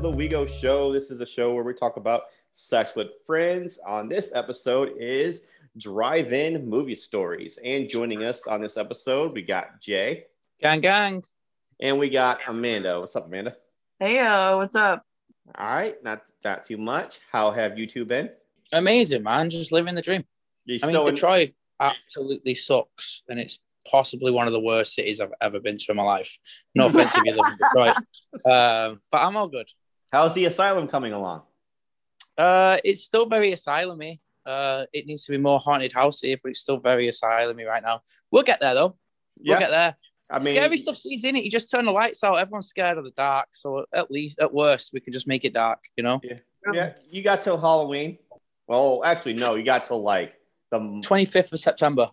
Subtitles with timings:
[0.00, 0.90] to the WeGo Show.
[0.90, 2.22] This is a show where we talk about
[2.52, 3.78] sex with friends.
[3.86, 5.46] On this episode is
[5.76, 7.58] drive-in movie stories.
[7.62, 10.24] And joining us on this episode, we got Jay.
[10.60, 11.22] Gang, gang.
[11.80, 12.98] And we got Amanda.
[12.98, 13.56] What's up, Amanda?
[13.98, 15.04] Hey, uh, what's up?
[15.56, 17.18] All right, not not too much.
[17.30, 18.30] How have you two been?
[18.72, 19.50] Amazing, man.
[19.50, 20.24] Just living the dream.
[20.64, 23.58] You I mean, Detroit absolutely sucks, and it's
[23.90, 26.38] possibly one of the worst cities I've ever been to in my life.
[26.74, 27.96] No offense if you live in Detroit,
[28.92, 29.68] um, but I'm all good.
[30.12, 31.42] How's the asylum coming along?
[32.36, 34.18] Uh, it's still very asylumy.
[34.44, 37.82] Uh, it needs to be more haunted house here, but it's still very asylumy right
[37.82, 38.00] now.
[38.30, 38.96] We'll get there though.
[39.38, 39.58] We'll yeah.
[39.60, 39.96] get there.
[40.30, 41.44] I mean, scary stuff sees in it.
[41.44, 42.38] You just turn the lights out.
[42.38, 45.52] Everyone's scared of the dark, so at least, at worst, we can just make it
[45.52, 45.80] dark.
[45.96, 46.20] You know?
[46.22, 46.36] Yeah.
[46.72, 46.92] Yeah.
[47.10, 48.18] You got till Halloween.
[48.68, 49.56] Well, actually, no.
[49.56, 50.38] You got till like
[50.70, 52.10] the twenty fifth of September.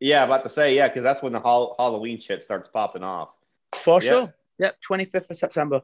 [0.00, 3.36] Yeah, about to say yeah, because that's when the Halloween shit starts popping off.
[3.74, 4.32] For sure.
[4.58, 5.82] Yep, twenty fifth of September.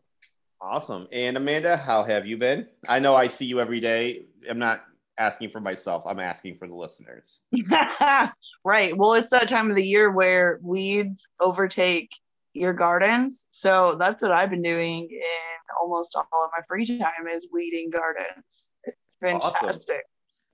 [0.61, 1.07] Awesome.
[1.13, 2.67] And Amanda, how have you been?
[2.89, 4.25] I know I see you every day.
[4.49, 4.85] I'm not
[5.19, 6.05] asking for myself.
[6.07, 7.41] I'm asking for the listeners.
[8.65, 8.97] right.
[8.97, 12.11] Well, it's that time of the year where weeds overtake
[12.55, 13.49] your gardens.
[13.53, 17.91] So that's what I've been doing in almost all of my free time is weeding
[17.91, 18.71] gardens.
[18.85, 19.69] It's fantastic.
[19.69, 19.97] Awesome.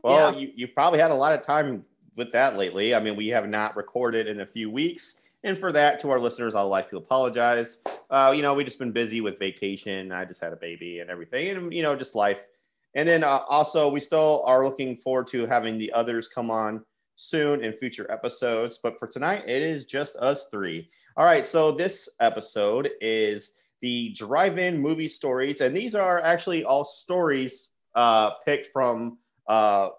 [0.03, 0.39] Well, yeah.
[0.39, 1.85] you, you probably had a lot of time
[2.17, 2.95] with that lately.
[2.95, 5.17] I mean, we have not recorded in a few weeks.
[5.45, 7.79] And for that, to our listeners, I'd like to apologize.
[8.11, 10.11] Uh, you know, we just been busy with vacation.
[10.11, 12.47] I just had a baby and everything, and you know, just life.
[12.95, 16.83] And then uh, also, we still are looking forward to having the others come on
[17.17, 18.79] soon in future episodes.
[18.83, 20.89] But for tonight, it is just us three.
[21.17, 21.45] All right.
[21.45, 28.31] So this episode is the drive-in movie stories, and these are actually all stories uh,
[28.47, 29.91] picked from uh,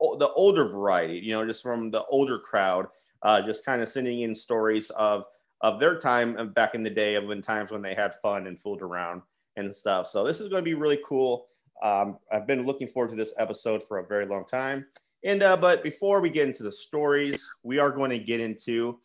[0.00, 2.88] the older variety, you know, just from the older crowd,
[3.22, 5.24] uh, just kind of sending in stories of
[5.60, 8.60] of their time back in the day of when times when they had fun and
[8.60, 9.22] fooled around
[9.56, 10.06] and stuff.
[10.06, 11.46] So this is going to be really cool.
[11.82, 14.86] Um, I've been looking forward to this episode for a very long time.
[15.24, 18.98] And uh, but before we get into the stories, we are going to get into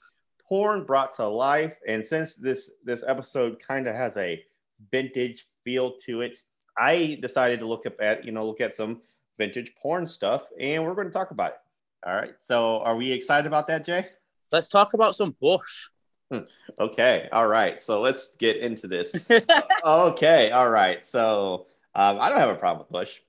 [0.48, 1.80] porn brought to life.
[1.88, 4.44] And since this this episode kind of has a
[4.92, 6.40] vintage feel to it,
[6.78, 9.02] I decided to look up at you know look at some
[9.38, 11.58] vintage porn stuff, and we're going to talk about it.
[12.06, 12.34] All right.
[12.40, 14.08] So, are we excited about that, Jay?
[14.52, 15.88] Let's talk about some Bush.
[16.80, 17.30] Okay.
[17.32, 17.82] All right.
[17.82, 19.16] So let's get into this.
[19.86, 20.52] okay.
[20.52, 21.06] All right.
[21.06, 23.20] So um, I don't have a problem with Bush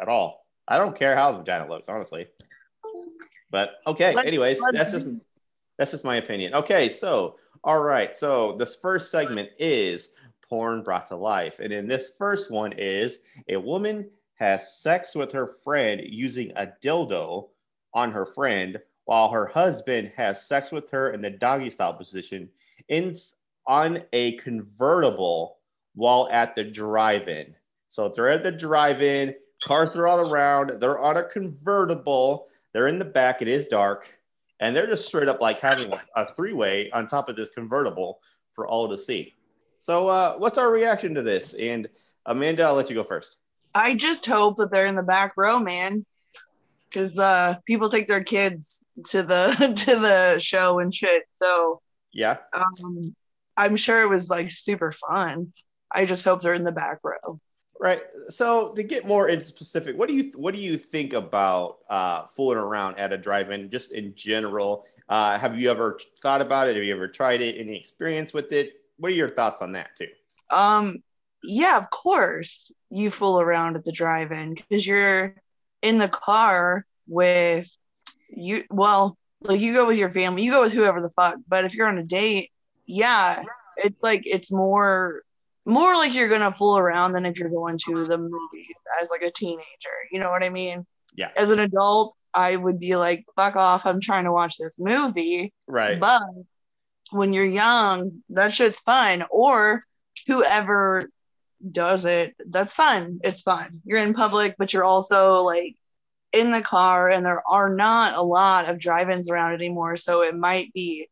[0.00, 0.46] at all.
[0.68, 2.28] I don't care how the vagina looks, honestly.
[3.50, 4.14] But okay.
[4.14, 5.06] Let's, Anyways, let's that's just
[5.78, 6.54] that's just my opinion.
[6.54, 6.88] Okay.
[6.88, 8.14] So all right.
[8.14, 10.14] So this first segment is
[10.48, 15.32] porn brought to life, and in this first one is a woman has sex with
[15.32, 17.48] her friend using a dildo
[17.94, 22.48] on her friend while her husband has sex with her in the doggy style position
[22.88, 23.14] in,
[23.66, 25.58] on a convertible
[25.94, 27.54] while at the drive-in.
[27.88, 32.98] So they're at the drive-in, cars are all around, they're on a convertible, they're in
[32.98, 34.18] the back, it is dark,
[34.60, 38.66] and they're just straight up like having a three-way on top of this convertible for
[38.66, 39.34] all to see.
[39.78, 41.54] So uh, what's our reaction to this?
[41.54, 41.88] And
[42.26, 43.36] Amanda, I'll let you go first.
[43.74, 46.06] I just hope that they're in the back row, man.
[46.94, 51.24] Because uh, people take their kids to the to the show and shit.
[51.32, 51.80] So
[52.12, 53.14] yeah, um,
[53.56, 55.52] I'm sure it was like super fun.
[55.90, 57.40] I just hope they're in the back row.
[57.80, 58.02] Right.
[58.30, 62.24] So to get more in specific, what do you what do you think about uh,
[62.26, 64.86] fooling around at a drive-in, just in general?
[65.08, 66.76] Uh, have you ever thought about it?
[66.76, 67.58] Have you ever tried it?
[67.58, 68.74] Any experience with it?
[68.96, 70.06] What are your thoughts on that too?
[70.50, 71.02] Um,
[71.42, 75.34] yeah, of course you fool around at the drive-in because you're
[75.84, 77.68] in the car with
[78.28, 78.64] you.
[78.70, 81.36] Well, like you go with your family, you go with whoever the fuck.
[81.46, 82.50] But if you're on a date,
[82.86, 83.42] yeah,
[83.76, 85.22] it's like it's more
[85.66, 89.22] more like you're gonna fool around than if you're going to the movies as like
[89.22, 89.64] a teenager.
[90.10, 90.86] You know what I mean?
[91.14, 91.30] Yeah.
[91.36, 95.52] As an adult, I would be like, fuck off, I'm trying to watch this movie.
[95.68, 96.00] Right.
[96.00, 96.22] But
[97.10, 99.24] when you're young, that shit's fun.
[99.30, 99.84] Or
[100.26, 101.08] whoever
[101.70, 103.20] does it, that's fun.
[103.22, 103.70] It's fun.
[103.84, 105.76] You're in public, but you're also like
[106.32, 109.96] in the car, and there are not a lot of drive ins around anymore.
[109.96, 111.08] So it might be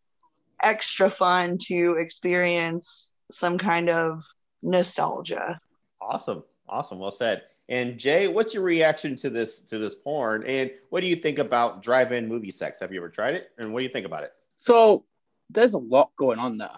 [0.61, 4.25] extra fun to experience some kind of
[4.63, 5.61] nostalgia.
[6.01, 6.45] Awesome.
[6.69, 6.99] Awesome.
[6.99, 7.43] Well said.
[7.69, 10.45] And Jay, what's your reaction to this to this porn?
[10.45, 12.81] And what do you think about drive-in movie sex?
[12.81, 13.51] Have you ever tried it?
[13.59, 14.33] And what do you think about it?
[14.59, 15.05] So
[15.51, 16.71] there's a lot going on there.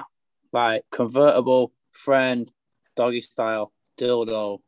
[0.52, 2.50] Like convertible, friend,
[2.96, 4.60] doggy style, dildo,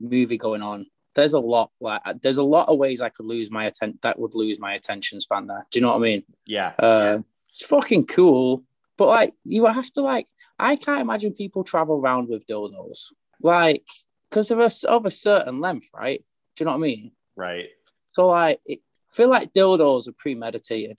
[0.00, 0.86] movie going on.
[1.14, 4.18] There's a lot like there's a lot of ways I could lose my attention that
[4.18, 5.64] would lose my attention span there.
[5.70, 6.24] Do you know what I mean?
[6.44, 6.72] Yeah.
[6.78, 7.18] Uh,
[7.50, 8.64] it's fucking cool.
[8.96, 10.26] But like you have to like
[10.58, 13.12] I can't imagine people travel around with dildos.
[13.40, 13.84] Like
[14.28, 16.24] because they're of a certain length, right?
[16.56, 17.12] Do you know what I mean?
[17.36, 17.68] Right.
[18.12, 18.78] So like, I
[19.10, 20.98] feel like dildos are premeditated.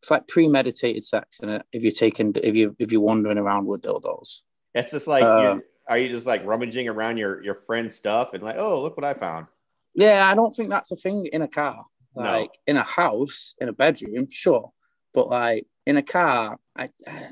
[0.00, 1.62] It's like premeditated sex in it.
[1.72, 4.42] If you're taking, if you if you're wandering around with dildos,
[4.74, 8.42] it's just like, uh, are you just like rummaging around your your friend's stuff and
[8.42, 9.46] like, oh, look what I found?
[9.94, 11.84] Yeah, I don't think that's a thing in a car.
[12.14, 12.72] Like no.
[12.72, 14.72] in a house, in a bedroom, sure,
[15.14, 17.28] but like in a car, I, I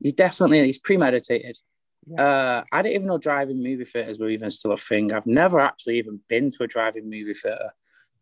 [0.00, 1.58] you definitely it's premeditated.
[2.06, 2.22] Yeah.
[2.22, 5.12] Uh, I didn't even know driving movie theaters were even still a thing.
[5.12, 7.70] I've never actually even been to a driving movie theater.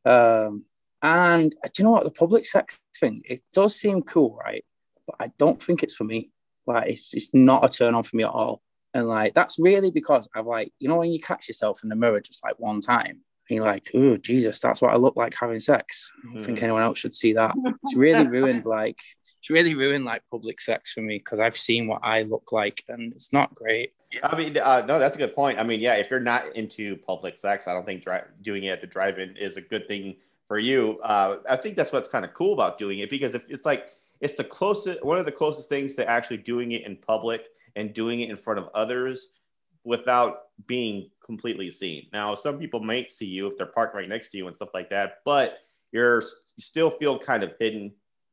[0.05, 0.65] Um,
[1.03, 2.05] and do you know what?
[2.05, 4.65] The public sex thing, it does seem cool, right?
[5.07, 6.31] But I don't think it's for me.
[6.67, 8.61] Like, it's, it's not a turn on for me at all.
[8.95, 11.97] And like, that's really because I've like, you know, when you catch yourself in the
[11.97, 13.21] mirror just like one time,
[13.51, 16.11] and you're like, oh, Jesus, that's what I look like having sex.
[16.23, 16.47] I don't mm.
[16.47, 17.55] think anyone else should see that.
[17.83, 19.01] It's really ruined like
[19.41, 22.85] it's really ruined like public sex for me because I've seen what I look like
[22.89, 23.93] and it's not great.
[24.23, 25.59] I mean, uh, no, that's a good point.
[25.59, 28.69] I mean, yeah, if you're not into public sex, I don't think dri- doing it
[28.69, 30.99] at the drive-in is a good thing for you.
[31.03, 33.89] Uh, I think that's what's kind of cool about doing it because if it's like
[34.21, 37.47] it's the closest, one of the closest things to actually doing it in public
[37.77, 39.41] and doing it in front of others
[39.85, 42.07] without being completely seen.
[42.13, 44.71] Now, some people might see you if they're parked right next to you and stuff
[44.75, 45.59] like that, but
[45.93, 47.93] you're you still feel kind of hidden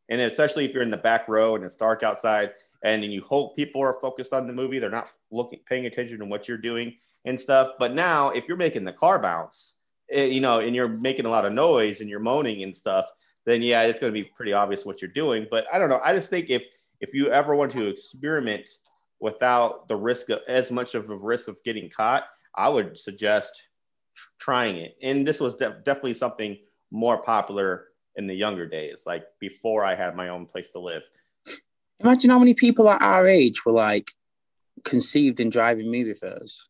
[0.10, 2.51] and especially if you're in the back row and it's dark outside
[2.83, 6.25] and you hope people are focused on the movie they're not looking paying attention to
[6.25, 6.94] what you're doing
[7.25, 9.74] and stuff but now if you're making the car bounce
[10.10, 12.75] it, eh, you know and you're making a lot of noise and you're moaning and
[12.75, 13.10] stuff
[13.47, 16.01] then yeah it's going to be pretty obvious what you're doing but i don't know
[16.03, 16.65] i just think if
[17.01, 18.69] if you ever want to experiment
[19.19, 23.63] without the risk of as much of a risk of getting caught i would suggest
[24.39, 26.55] trying it and this was de- definitely something
[26.91, 31.03] more popular in the younger days, like before I had my own place to live.
[31.99, 34.11] Imagine how many people at our age were like
[34.83, 36.65] conceived in driving movie theaters.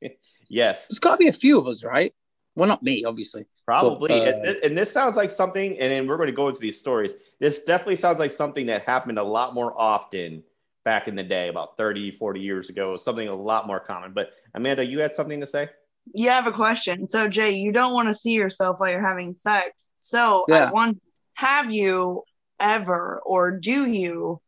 [0.48, 0.88] yes.
[0.88, 2.12] There's got to be a few of us, right?
[2.54, 3.46] Well, not me, obviously.
[3.68, 4.08] Probably.
[4.08, 6.48] But, uh, and, this, and, this, sounds like something, and then we're going to go
[6.48, 7.36] into these stories.
[7.38, 10.42] This definitely sounds like something that happened a lot more often
[10.86, 14.14] back in the day, about 30, 40 years ago, something a lot more common.
[14.14, 15.68] But Amanda, you had something to say?
[16.14, 17.10] Yeah, I have a question.
[17.10, 19.92] So, Jay, you don't want to see yourself while you're having sex.
[19.96, 20.64] So, yeah.
[20.64, 20.98] I want
[21.34, 22.22] have you
[22.58, 24.40] ever or do you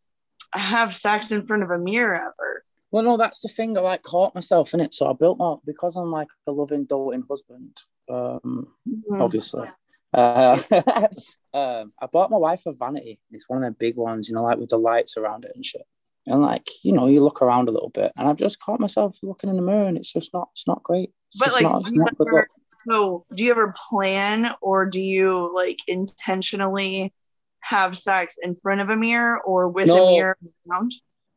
[0.54, 2.64] have sex in front of a mirror ever?
[2.90, 3.76] Well, no, that's the thing.
[3.76, 4.94] I like caught myself in it.
[4.94, 7.76] So I built my because I'm like a loving, doting husband.
[8.08, 9.20] Um, mm-hmm.
[9.20, 9.68] obviously.
[10.12, 10.58] Uh,
[11.54, 13.20] um, I bought my wife a vanity.
[13.30, 15.64] It's one of them big ones, you know, like with the lights around it and
[15.64, 15.82] shit.
[16.26, 19.18] And like, you know, you look around a little bit, and I've just caught myself
[19.22, 21.12] looking in the mirror, and it's just not, it's not great.
[21.32, 22.46] It's but like, not, not ever,
[22.84, 27.12] so do you ever plan, or do you like intentionally
[27.60, 30.38] have sex in front of a mirror or with no, a mirror
[30.70, 30.92] around?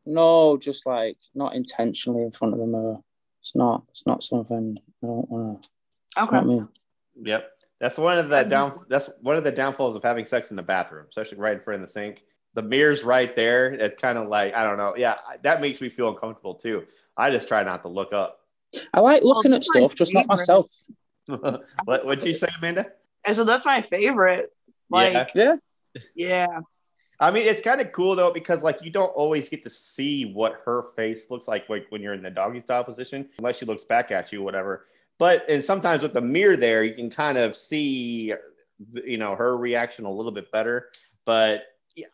[0.06, 2.98] No, just like not intentionally in front of a mirror.
[3.40, 3.84] It's not.
[3.90, 5.68] It's not something I don't want to.
[6.16, 6.36] Okay.
[6.36, 6.68] I mean.
[7.16, 7.50] Yep.
[7.80, 8.84] That's one of the down.
[8.88, 11.82] That's one of the downfalls of having sex in the bathroom, especially right in front
[11.82, 12.22] of the sink
[12.54, 13.72] the mirror's right there.
[13.72, 14.94] It's kind of like I don't know.
[14.96, 16.86] Yeah, that makes me feel uncomfortable too.
[17.16, 18.40] I just try not to look up.
[18.92, 20.70] I like looking well, at stuff, just not myself.
[21.26, 22.92] what would you say, Amanda?
[23.24, 24.52] And so that's my favorite.
[24.90, 25.56] Like, yeah,
[26.14, 26.60] yeah.
[27.20, 30.32] I mean, it's kind of cool though because like you don't always get to see
[30.32, 33.66] what her face looks like, like when you're in the doggy style position, unless she
[33.66, 34.84] looks back at you, whatever.
[35.18, 38.32] But and sometimes with the mirror there, you can kind of see,
[39.04, 40.90] you know, her reaction a little bit better.
[41.24, 41.64] But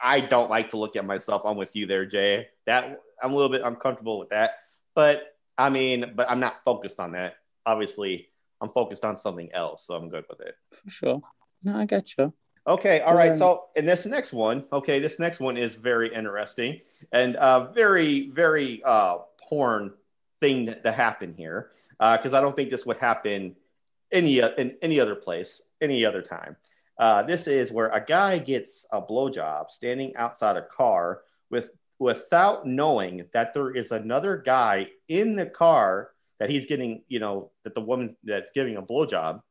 [0.00, 1.42] I don't like to look at myself.
[1.44, 2.48] I'm with you there, Jay.
[2.66, 4.58] That I'm a little bit uncomfortable with that.
[4.94, 7.36] But I mean, but I'm not focused on that.
[7.66, 8.28] Obviously,
[8.60, 10.54] I'm focused on something else, so I'm good with it.
[10.70, 11.22] For sure.
[11.64, 12.32] No, I got you.
[12.66, 13.34] Okay, all right.
[13.34, 16.80] So in this next one, okay, this next one is very interesting
[17.12, 19.94] and uh, very, very uh, porn
[20.40, 23.56] thing to happen here because uh, I don't think this would happen
[24.12, 26.56] any in any other place, any other time.
[26.98, 32.66] Uh, this is where a guy gets a blowjob standing outside a car with without
[32.66, 37.74] knowing that there is another guy in the car that he's getting, you know, that
[37.74, 39.42] the woman that's giving a blowjob.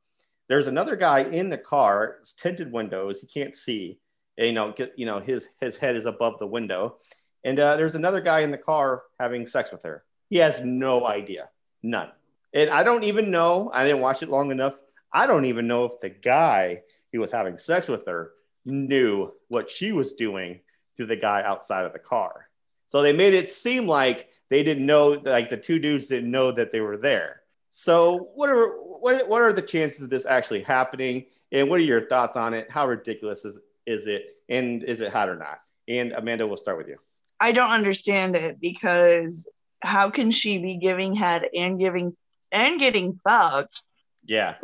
[0.47, 3.99] There's another guy in the car, it's tinted windows, he can't see.
[4.37, 6.97] You know, get, you know, his his head is above the window,
[7.43, 10.03] and uh, there's another guy in the car having sex with her.
[10.29, 11.49] He has no idea,
[11.83, 12.09] none.
[12.53, 13.69] And I don't even know.
[13.73, 14.79] I didn't watch it long enough.
[15.11, 18.33] I don't even know if the guy he was having sex with her
[18.65, 20.59] knew what she was doing
[20.97, 22.49] to the guy outside of the car.
[22.87, 26.51] So they made it seem like they didn't know, like the two dudes didn't know
[26.51, 27.41] that they were there.
[27.69, 31.25] So what are what, what are the chances of this actually happening?
[31.51, 32.69] And what are your thoughts on it?
[32.69, 34.27] How ridiculous is is it?
[34.49, 35.59] And is it hot or not?
[35.87, 36.97] And Amanda, we'll start with you.
[37.39, 39.47] I don't understand it because
[39.81, 42.15] how can she be giving head and giving
[42.51, 43.83] and getting fucked.
[44.25, 44.55] Yeah.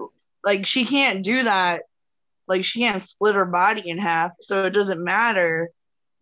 [0.44, 1.84] Like she can't do that.
[2.48, 4.32] Like she can't split her body in half.
[4.42, 5.70] So it doesn't matter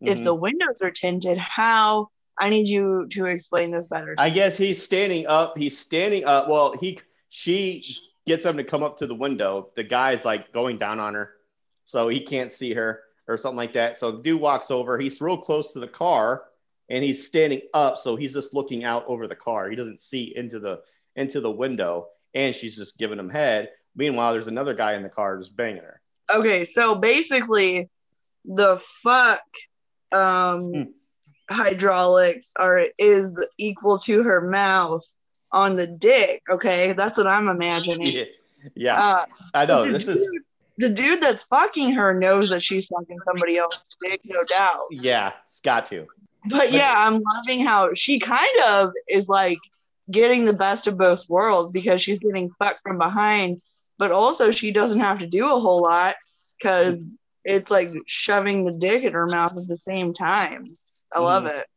[0.01, 0.17] mm-hmm.
[0.17, 1.37] if the windows are tinted.
[1.37, 2.09] How
[2.39, 4.15] I need you to explain this better.
[4.17, 5.57] I guess he's standing up.
[5.57, 6.47] He's standing up.
[6.47, 7.83] Well, he she
[8.25, 9.69] gets him to come up to the window.
[9.75, 11.33] The guy's like going down on her,
[11.85, 13.97] so he can't see her or something like that.
[13.97, 14.97] So the dude walks over.
[14.97, 16.45] He's real close to the car,
[16.93, 19.67] and he's standing up, so he's just looking out over the car.
[19.67, 20.83] He doesn't see into the
[21.15, 23.71] into the window, and she's just giving him head.
[23.95, 25.99] Meanwhile, there's another guy in the car just banging her.
[26.31, 27.89] Okay, so basically,
[28.45, 29.41] the fuck
[30.11, 30.83] um, hmm.
[31.49, 35.03] hydraulics are is equal to her mouth
[35.51, 36.43] on the dick.
[36.47, 38.27] Okay, that's what I'm imagining.
[38.75, 39.03] Yeah, yeah.
[39.03, 40.39] Uh, I know this dude, is
[40.77, 44.85] the dude that's fucking her knows that she's fucking somebody else's dick, no doubt.
[44.91, 46.07] Yeah, it's got to.
[46.45, 49.59] But yeah, I'm loving how she kind of is like
[50.11, 53.61] getting the best of both worlds because she's getting fucked from behind,
[53.97, 56.15] but also she doesn't have to do a whole lot
[56.57, 60.77] because it's like shoving the dick in her mouth at the same time.
[61.13, 61.59] I love mm.
[61.59, 61.67] it.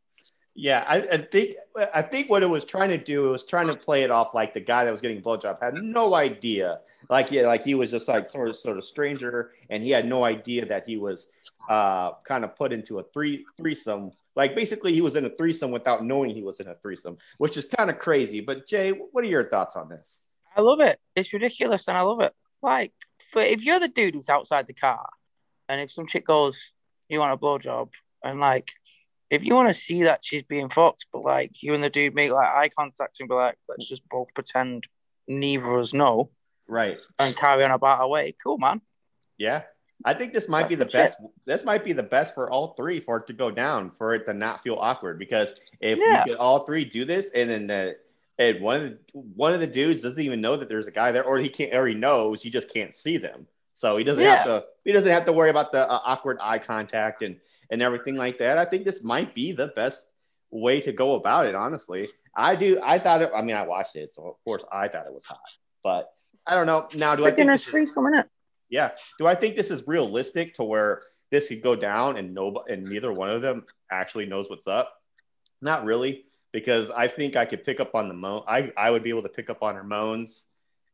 [0.58, 1.50] Yeah, I, I, think
[1.94, 4.32] I think what it was trying to do it was trying to play it off
[4.32, 6.80] like the guy that was getting blowjob had no idea,
[7.10, 10.06] like yeah, like he was just like sort of sort of stranger, and he had
[10.06, 11.28] no idea that he was
[11.68, 14.12] uh kind of put into a three threesome.
[14.36, 17.56] Like basically, he was in a threesome without knowing he was in a threesome, which
[17.56, 18.40] is kind of crazy.
[18.40, 20.20] But Jay, what are your thoughts on this?
[20.56, 21.00] I love it.
[21.14, 22.32] It's ridiculous, and I love it.
[22.62, 22.92] Like,
[23.34, 25.08] but if you're the dude who's outside the car,
[25.68, 26.72] and if some chick goes,
[27.08, 27.88] "You want a blowjob?"
[28.22, 28.72] and like
[29.30, 32.14] if you want to see that she's being fucked, but like you and the dude
[32.14, 34.86] make like eye contact and be like, let's just both pretend
[35.26, 36.30] neither of us know.
[36.68, 36.98] Right.
[37.18, 38.34] And carry on about our way.
[38.42, 38.80] Cool, man.
[39.36, 39.62] Yeah.
[40.04, 41.20] I think this might That's be the best.
[41.46, 44.26] This might be the best for all three for it to go down, for it
[44.26, 45.18] to not feel awkward.
[45.18, 46.24] Because if yeah.
[46.24, 47.96] we could all three do this, and then the
[48.38, 51.12] and one of the one of the dudes doesn't even know that there's a guy
[51.12, 53.46] there, or he can't, or he knows, he just can't see them.
[53.72, 54.36] So he doesn't yeah.
[54.36, 57.36] have to he doesn't have to worry about the uh, awkward eye contact and
[57.70, 58.58] and everything like that.
[58.58, 60.12] I think this might be the best
[60.50, 61.54] way to go about it.
[61.54, 62.80] Honestly, I do.
[62.82, 63.30] I thought it.
[63.34, 65.40] I mean, I watched it, so of course I thought it was hot.
[65.82, 66.10] But
[66.46, 66.88] I don't know.
[66.94, 68.28] Now, do I think it's free a minute?
[68.68, 68.90] Yeah.
[69.18, 72.84] Do I think this is realistic to where this could go down and no and
[72.84, 74.92] neither one of them actually knows what's up?
[75.62, 78.42] Not really, because I think I could pick up on the moan.
[78.46, 80.46] I I would be able to pick up on her moans,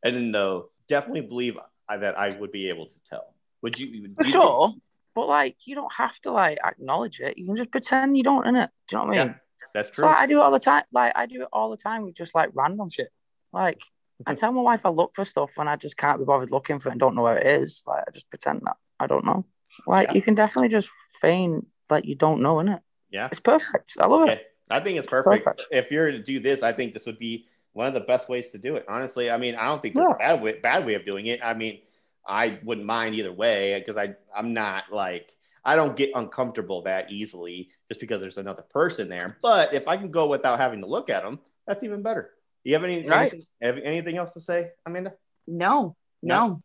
[0.03, 1.57] and then no, definitely believe
[1.89, 3.33] that I would be able to tell.
[3.61, 4.13] Would you?
[4.15, 4.73] For you sure.
[5.15, 7.37] But like, you don't have to like acknowledge it.
[7.37, 8.69] You can just pretend you don't in it.
[8.87, 9.27] Do you know what I mean?
[9.27, 9.35] Yeah,
[9.73, 10.03] that's true.
[10.03, 10.83] So, like, I do it all the time.
[10.91, 13.09] Like I do it all the time with just like random shit.
[13.51, 13.81] Like
[14.25, 16.79] I tell my wife I look for stuff and I just can't be bothered looking
[16.79, 17.83] for it and don't know where it is.
[17.87, 19.45] Like I just pretend that I don't know.
[19.87, 20.13] Like yeah.
[20.15, 22.81] you can definitely just feign like you don't know in it.
[23.09, 23.97] Yeah, it's perfect.
[23.99, 24.45] I love it.
[24.69, 25.45] I think it's perfect.
[25.45, 25.67] perfect.
[25.71, 28.51] If you're to do this, I think this would be one of the best ways
[28.51, 28.85] to do it.
[28.87, 30.33] Honestly, I mean, I don't think there's yeah.
[30.33, 31.39] a bad way, bad way of doing it.
[31.43, 31.79] I mean,
[32.25, 35.31] I wouldn't mind either way because I I'm not like
[35.65, 39.37] I don't get uncomfortable that easily just because there's another person there.
[39.41, 42.31] But if I can go without having to look at them, that's even better.
[42.63, 43.31] Do you have any right.
[43.31, 45.13] anything, have anything else to say, Amanda?
[45.47, 46.47] No, no.
[46.47, 46.61] no.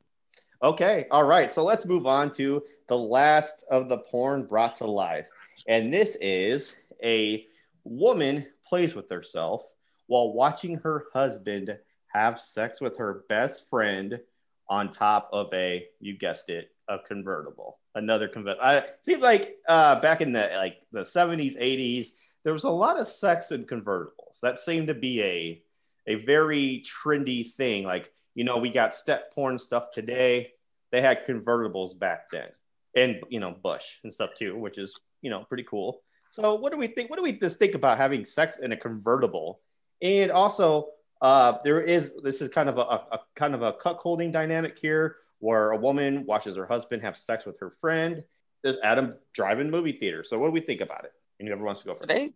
[0.63, 1.53] Okay, all right.
[1.53, 5.29] So let's move on to the last of the porn brought to life,
[5.67, 7.47] and this is a
[7.85, 9.65] woman plays with herself
[10.07, 11.79] while watching her husband
[12.09, 14.21] have sex with her best friend
[14.69, 17.79] on top of a, you guessed it, a convertible.
[17.95, 18.65] Another convertible.
[18.65, 22.11] I seems like uh, back in the like the 70s, 80s,
[22.45, 24.41] there was a lot of sex in convertibles.
[24.43, 25.63] That seemed to be a
[26.09, 27.85] a very trendy thing.
[27.85, 30.53] Like, you know, we got step porn stuff today.
[30.91, 32.49] They had convertibles back then.
[32.97, 36.03] And you know, Bush and stuff too, which is, you know, pretty cool.
[36.31, 37.11] So what do we think?
[37.11, 39.61] What do we just think about having sex in a convertible?
[40.03, 40.89] And also,
[41.21, 45.17] uh, there is this is kind of a, a, kind of a cuckolding dynamic here,
[45.41, 48.25] where a woman watches her husband have sex with her friend.
[48.63, 50.25] There's Adam driving movie theater.
[50.25, 51.13] So what do we think about it?
[51.39, 52.09] And whoever wants to go first.
[52.09, 52.33] Today,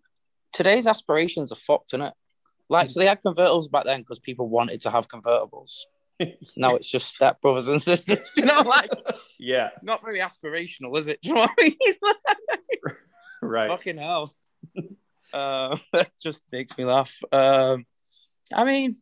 [0.52, 2.14] today's aspirations are fucked, isn't it?
[2.68, 5.80] Like, so they had convertibles back then because people wanted to have convertibles.
[6.56, 8.30] now it's just step brothers and sisters.
[8.36, 8.90] you know, like
[9.38, 11.20] yeah, not very aspirational, is it?
[11.22, 12.94] Do you know what I mean?
[13.42, 13.68] right.
[13.68, 14.32] Fucking hell.
[15.32, 17.14] uh, that just makes me laugh.
[17.30, 17.86] Um,
[18.54, 18.96] I mean,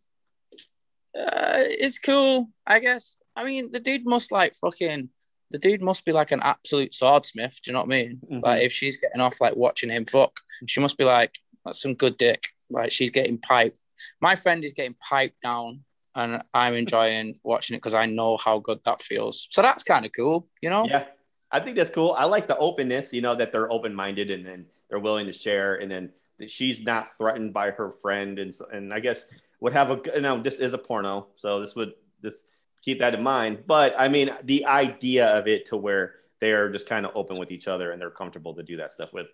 [1.18, 3.16] uh, it's cool, I guess.
[3.36, 5.10] I mean, the dude must like fucking.
[5.52, 7.58] The dude must be like an absolute swordsmith.
[7.60, 8.20] Do you know what I mean?
[8.24, 8.38] Mm-hmm.
[8.38, 11.94] Like, if she's getting off like watching him fuck, she must be like, that's some
[11.94, 12.50] good dick.
[12.70, 13.78] Like, she's getting piped.
[14.20, 15.84] My friend is getting piped down,
[16.14, 19.48] and I'm enjoying watching it because I know how good that feels.
[19.50, 20.84] So that's kind of cool, you know?
[20.86, 21.06] Yeah.
[21.52, 22.14] I think that's cool.
[22.16, 25.32] I like the openness, you know, that they're open minded and then they're willing to
[25.32, 29.24] share, and then that she's not threatened by her friend, and and I guess
[29.60, 33.14] would have a you know this is a porno, so this would this keep that
[33.14, 33.64] in mind.
[33.66, 37.50] But I mean, the idea of it to where they're just kind of open with
[37.50, 39.26] each other and they're comfortable to do that stuff with,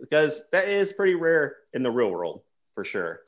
[0.00, 2.42] because that is pretty rare in the real world
[2.78, 3.18] for sure.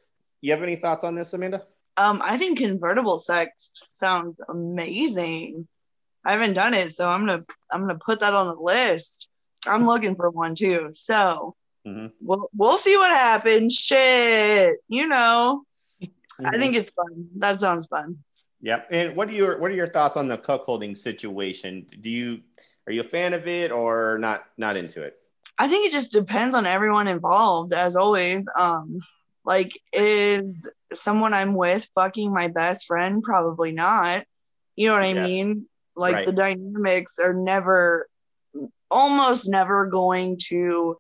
[0.43, 1.65] You have any thoughts on this, Amanda?
[1.97, 5.67] Um, I think convertible sex sounds amazing.
[6.25, 9.27] I haven't done it, so I'm gonna I'm gonna put that on the list.
[9.67, 10.91] I'm looking for one too.
[10.93, 12.07] So mm-hmm.
[12.21, 13.75] we'll we'll see what happens.
[13.75, 15.65] Shit, you know.
[16.01, 16.47] Mm-hmm.
[16.47, 17.27] I think it's fun.
[17.39, 18.19] That sounds fun.
[18.61, 18.87] Yep.
[18.93, 21.89] And what are your what are your thoughts on the cuckolding situation?
[22.01, 22.41] Do you
[22.87, 25.17] are you a fan of it or not not into it?
[25.59, 28.47] I think it just depends on everyone involved, as always.
[28.57, 29.01] Um,
[29.45, 33.23] like, is someone I'm with fucking my best friend?
[33.23, 34.25] Probably not.
[34.77, 35.67] You know what I mean?
[35.97, 36.27] Like right.
[36.27, 38.09] the dynamics are never,
[38.91, 40.99] almost never going to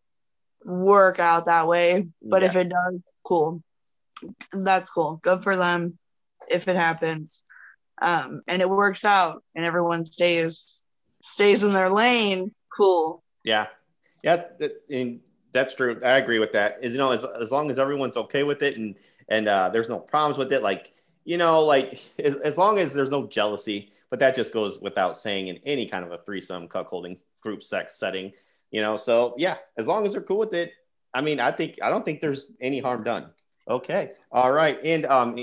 [0.64, 2.08] work out that way.
[2.22, 2.48] But yeah.
[2.48, 3.62] if it does, cool.
[4.52, 5.20] That's cool.
[5.22, 5.98] Good for them
[6.48, 7.42] if it happens.
[8.00, 10.86] Um, and it works out and everyone stays
[11.22, 12.54] stays in their lane.
[12.74, 13.22] Cool.
[13.44, 13.66] Yeah.
[14.22, 14.44] Yeah.
[14.90, 15.20] and
[15.52, 15.98] that's true.
[16.04, 16.78] I agree with that.
[16.82, 18.96] Is you know, as, as long as everyone's okay with it and
[19.28, 20.92] and uh, there's no problems with it, like
[21.24, 25.16] you know, like as, as long as there's no jealousy, but that just goes without
[25.16, 28.32] saying in any kind of a threesome cuckolding group sex setting,
[28.70, 28.96] you know.
[28.96, 30.72] So yeah, as long as they're cool with it,
[31.14, 33.30] I mean, I think I don't think there's any harm done.
[33.68, 35.38] Okay, all right, and um,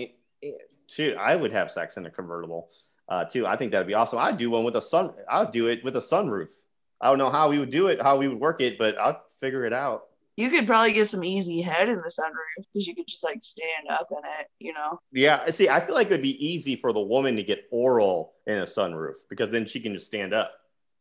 [0.87, 2.69] shoot, I would have sex in a convertible
[3.09, 3.45] uh, too.
[3.47, 4.19] I think that'd be awesome.
[4.19, 5.13] I'd do one with a sun.
[5.29, 6.51] I'd do it with a sunroof.
[6.99, 9.23] I don't know how we would do it, how we would work it, but I'll
[9.39, 10.03] figure it out
[10.37, 13.41] you could probably get some easy head in the sunroof because you could just like
[13.41, 15.01] stand up in it, you know?
[15.11, 15.49] Yeah.
[15.49, 18.65] See, I feel like it'd be easy for the woman to get oral in a
[18.65, 20.53] sunroof because then she can just stand up.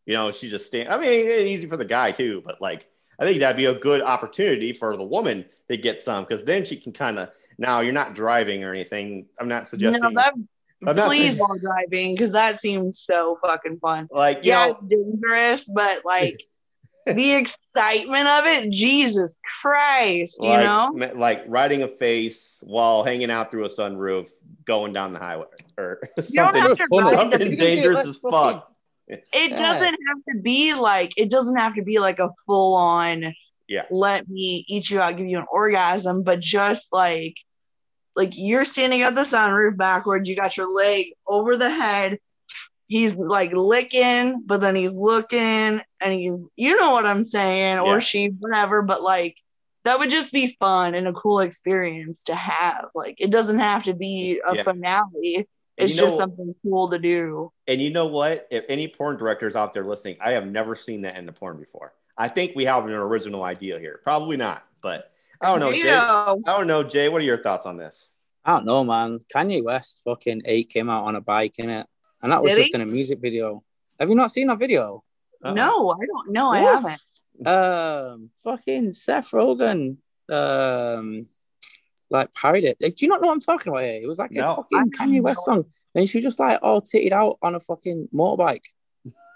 [0.07, 0.89] You know, she just stand.
[0.89, 1.11] I mean,
[1.47, 2.87] easy for the guy too, but like,
[3.19, 6.65] I think that'd be a good opportunity for the woman to get some because then
[6.65, 7.31] she can kind of.
[7.59, 9.27] Now you're not driving or anything.
[9.41, 10.03] I'm not suggesting.
[10.03, 10.35] No, that,
[10.95, 14.09] please while driving because that seems so fucking fun.
[14.11, 16.37] Like, yeah, know, dangerous, but like.
[17.07, 23.31] the excitement of it, Jesus Christ, you like, know, like riding a face while hanging
[23.31, 24.29] out through a sunroof,
[24.65, 25.47] going down the highway,
[25.79, 28.73] or something, something dangerous as fuck.
[29.09, 33.35] It doesn't have to be like it doesn't have to be like a full on.
[33.69, 33.85] Yeah.
[33.91, 37.35] Let me eat you out, give you an orgasm, but just like
[38.17, 42.19] like you're standing at the sunroof backward, you got your leg over the head,
[42.89, 47.95] he's like licking, but then he's looking and he's, you know what I'm saying, or
[47.95, 47.99] yeah.
[48.01, 48.83] she, whatever.
[48.83, 49.37] But like,
[49.85, 52.87] that would just be fun and a cool experience to have.
[52.95, 54.63] Like, it doesn't have to be a yeah.
[54.63, 55.47] finale.
[55.77, 57.53] It's just know, something cool to do.
[57.69, 58.49] And you know what?
[58.51, 61.59] If any porn directors out there listening, I have never seen that in the porn
[61.61, 61.93] before.
[62.17, 64.01] I think we have an original idea here.
[64.03, 65.93] Probably not, but I don't know, Jay.
[65.93, 67.09] I don't know, Jay.
[67.09, 68.09] What are your thoughts on this?
[68.45, 69.19] I don't know, man.
[69.35, 71.87] Kanye West fucking eight came out on a bike in it
[72.23, 72.75] and that was Did just he?
[72.75, 73.63] in a music video.
[74.01, 75.03] Have you not seen that video?
[75.43, 75.55] Uh-oh.
[75.55, 76.51] No, I don't know.
[76.51, 77.47] I haven't.
[77.47, 79.99] Um, fucking Seth Rogen,
[80.31, 81.23] um,
[82.11, 82.97] like parodied it.
[82.97, 84.01] Do you not know what I'm talking about here?
[84.03, 86.81] It was like no, a fucking Kanye West song, and she was just like all
[86.81, 88.65] titted out on a fucking motorbike.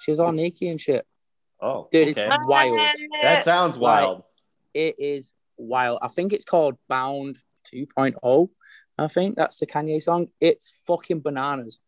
[0.00, 1.06] She was all naked and shit.
[1.60, 2.26] Oh, dude, okay.
[2.26, 2.78] it's wild.
[3.22, 4.16] That sounds wild.
[4.16, 4.24] Like,
[4.72, 5.98] it is wild.
[6.02, 7.38] I think it's called Bound
[7.72, 8.48] 2.0.
[8.98, 10.28] I think that's the Kanye song.
[10.40, 11.80] It's fucking bananas.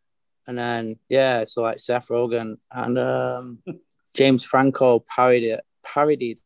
[0.46, 3.58] And then yeah, so like Seth Rogen and um,
[4.14, 6.40] James Franco parodied it, parodied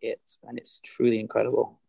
[0.00, 1.80] it, and it's truly incredible.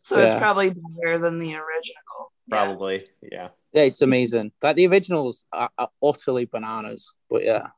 [0.00, 0.26] So yeah.
[0.26, 2.32] it's probably better than the original.
[2.48, 3.50] Probably, yeah.
[3.72, 4.52] Yeah, it's amazing.
[4.62, 7.68] Like the originals are, are utterly bananas, but yeah.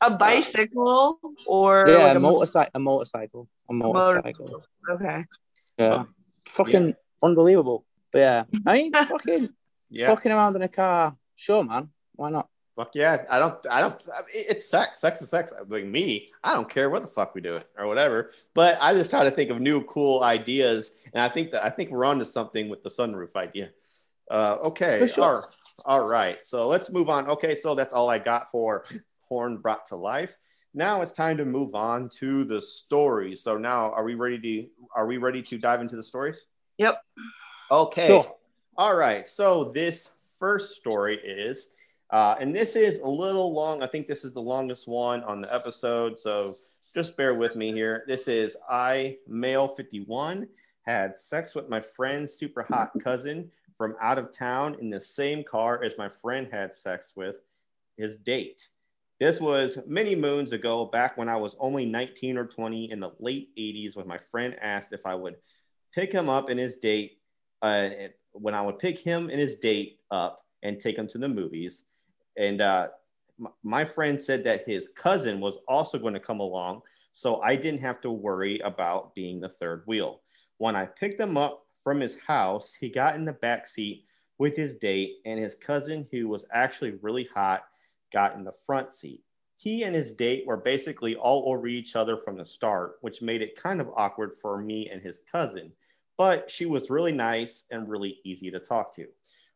[0.00, 4.48] A bicycle or yeah, like a, motorcycle, a motorcycle, a motorcycle.
[4.88, 5.24] Motor- okay.
[5.78, 6.04] Yeah,
[6.48, 6.94] fucking yeah.
[7.22, 7.84] unbelievable.
[8.12, 9.50] But yeah, I mean, fucking,
[9.90, 10.06] yeah.
[10.06, 11.16] fucking around in a car.
[11.34, 11.90] Sure, man.
[12.14, 12.48] Why not?
[12.76, 13.24] Fuck yeah.
[13.30, 15.00] I don't, I don't, it's sex.
[15.00, 15.52] Sex is sex.
[15.66, 18.30] Like me, I don't care what the fuck we do it or whatever.
[18.52, 20.92] But I just try to think of new, cool ideas.
[21.14, 23.70] And I think that, I think we're on to something with the sunroof idea.
[24.30, 25.06] Uh, okay.
[25.06, 25.48] Sure.
[25.86, 26.36] All, all right.
[26.42, 27.26] So let's move on.
[27.28, 27.54] Okay.
[27.54, 28.84] So that's all I got for
[29.26, 30.38] Porn Brought to Life.
[30.76, 33.42] Now it's time to move on to the stories.
[33.42, 36.44] So now are we ready to, are we ready to dive into the stories?
[36.76, 37.02] Yep.
[37.70, 38.06] Okay.
[38.06, 38.36] Sure.
[38.76, 39.26] All right.
[39.26, 41.70] So this first story is,
[42.10, 43.82] uh, and this is a little long.
[43.82, 46.18] I think this is the longest one on the episode.
[46.18, 46.56] So
[46.94, 48.04] just bear with me here.
[48.06, 50.46] This is I, male 51,
[50.82, 55.42] had sex with my friend's super hot cousin from out of town in the same
[55.42, 57.40] car as my friend had sex with
[57.96, 58.68] his date.
[59.18, 63.12] This was many moons ago, back when I was only 19 or 20 in the
[63.18, 65.36] late 80s, when my friend asked if I would
[65.94, 67.18] pick him up in his date,
[67.62, 67.88] uh,
[68.32, 71.84] when I would pick him and his date up and take him to the movies.
[72.36, 72.88] And uh,
[73.62, 77.80] my friend said that his cousin was also going to come along, so I didn't
[77.80, 80.20] have to worry about being the third wheel.
[80.58, 84.04] When I picked him up from his house, he got in the back seat
[84.38, 87.64] with his date, and his cousin, who was actually really hot,
[88.16, 89.22] got in the front seat.
[89.58, 93.42] He and his date were basically all over each other from the start, which made
[93.42, 95.70] it kind of awkward for me and his cousin.
[96.16, 99.06] But she was really nice and really easy to talk to.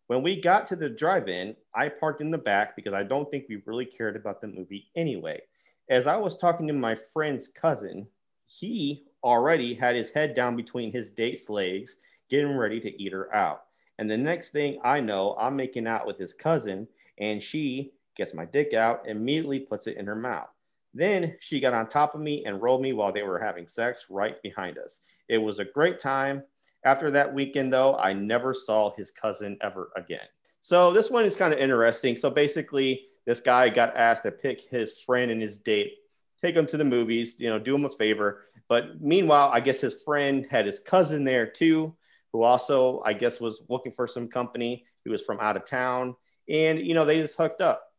[0.09, 3.31] When we got to the drive in, I parked in the back because I don't
[3.31, 5.41] think we really cared about the movie anyway.
[5.89, 8.07] As I was talking to my friend's cousin,
[8.47, 11.97] he already had his head down between his date's legs,
[12.29, 13.63] getting ready to eat her out.
[13.99, 18.35] And the next thing I know, I'm making out with his cousin, and she gets
[18.35, 20.51] my dick out, immediately puts it in her mouth.
[20.93, 24.09] Then she got on top of me and rolled me while they were having sex
[24.11, 25.01] right behind us.
[25.29, 26.43] It was a great time.
[26.85, 30.27] After that weekend, though, I never saw his cousin ever again.
[30.61, 32.15] So this one is kind of interesting.
[32.15, 35.95] So basically, this guy got asked to pick his friend and his date,
[36.43, 38.43] take him to the movies, you know, do him a favor.
[38.69, 41.97] But meanwhile, I guess his friend had his cousin there too,
[42.35, 44.85] who also, I guess, was looking for some company.
[45.05, 46.15] He was from out of town,
[46.51, 47.90] and you know, they just hooked up.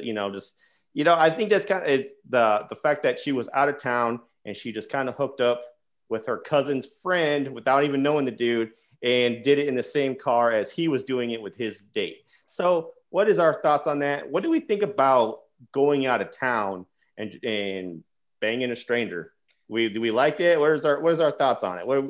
[0.00, 0.60] You know, just
[0.92, 3.78] you know, I think that's kind of the the fact that she was out of
[3.78, 5.62] town and she just kind of hooked up
[6.08, 10.14] with her cousin's friend without even knowing the dude and did it in the same
[10.14, 12.22] car as he was doing it with his date.
[12.48, 14.28] So, what is our thoughts on that?
[14.28, 15.40] What do we think about
[15.72, 16.86] going out of town
[17.16, 18.04] and and
[18.40, 19.32] banging a stranger?
[19.68, 20.58] We do we like it?
[20.58, 21.86] What is our what is our thoughts on it?
[21.86, 22.04] What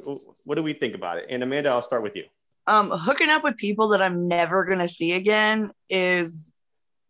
[0.44, 1.26] what do we think about it?
[1.28, 2.24] And Amanda, I'll start with you.
[2.66, 6.52] Um, hooking up with people that I'm never gonna see again is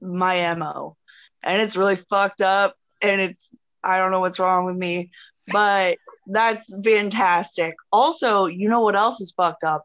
[0.01, 0.97] my mo
[1.43, 5.11] and it's really fucked up and it's i don't know what's wrong with me
[5.51, 7.75] but that's fantastic.
[7.91, 9.85] Also you know what else is fucked up?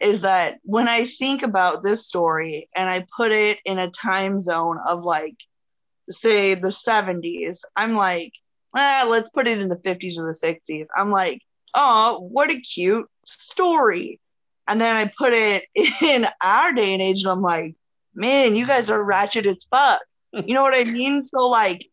[0.00, 4.38] Is that when i think about this story and i put it in a time
[4.38, 5.36] zone of like
[6.10, 8.32] say the 70s i'm like
[8.76, 11.42] ah, let's put it in the 50s or the 60s i'm like
[11.74, 14.20] oh what a cute story.
[14.68, 17.74] And then i put it in our day and age and i'm like
[18.14, 20.00] man, you guys are ratchet as fuck.
[20.32, 21.22] You know what I mean?
[21.24, 21.86] So, like,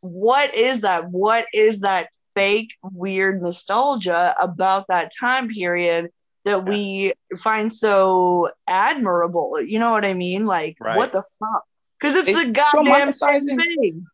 [0.00, 1.10] what is that?
[1.10, 6.10] What is that fake, weird nostalgia about that time period
[6.44, 9.60] that we find so admirable?
[9.60, 10.46] You know what I mean?
[10.46, 10.96] Like, right.
[10.96, 11.64] what the fuck?
[12.00, 14.06] Because it's, it's a goddamn thing.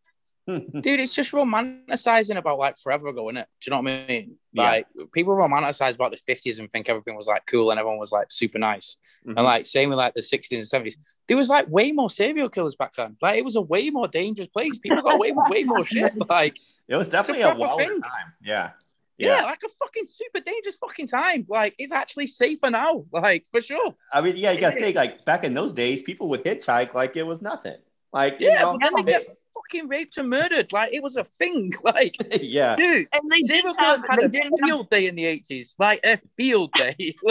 [0.80, 3.48] dude, it's just romanticizing about like forever ago, isn't it?
[3.60, 4.36] Do you know what I mean?
[4.54, 5.04] Like yeah.
[5.12, 8.28] people romanticize about the 50s and think everything was like cool and everyone was like
[8.30, 8.96] super nice.
[9.26, 9.38] Mm-hmm.
[9.38, 10.94] And like same with like the 60s and 70s.
[11.26, 13.16] There was like way more serial killers back then.
[13.20, 14.78] Like it was a way more dangerous place.
[14.78, 16.12] People got away with way more shit.
[16.28, 16.56] Like
[16.86, 18.00] it was definitely a, a thing.
[18.00, 18.32] time.
[18.40, 18.70] Yeah.
[19.18, 19.38] Yeah.
[19.38, 19.44] yeah.
[19.44, 21.44] like a fucking super dangerous fucking time.
[21.48, 23.94] Like it's actually safer now, like for sure.
[24.12, 27.16] I mean, yeah, you gotta think like back in those days, people would hitchhike like
[27.16, 27.78] it was nothing.
[28.12, 29.26] Like, you yeah, know, they,
[29.70, 30.72] fucking raped and murdered.
[30.72, 31.72] Like it was a thing.
[31.84, 33.06] Like yeah, dude.
[33.12, 34.90] And they serial killers had a field have...
[34.90, 37.14] day in the eighties, like a field day.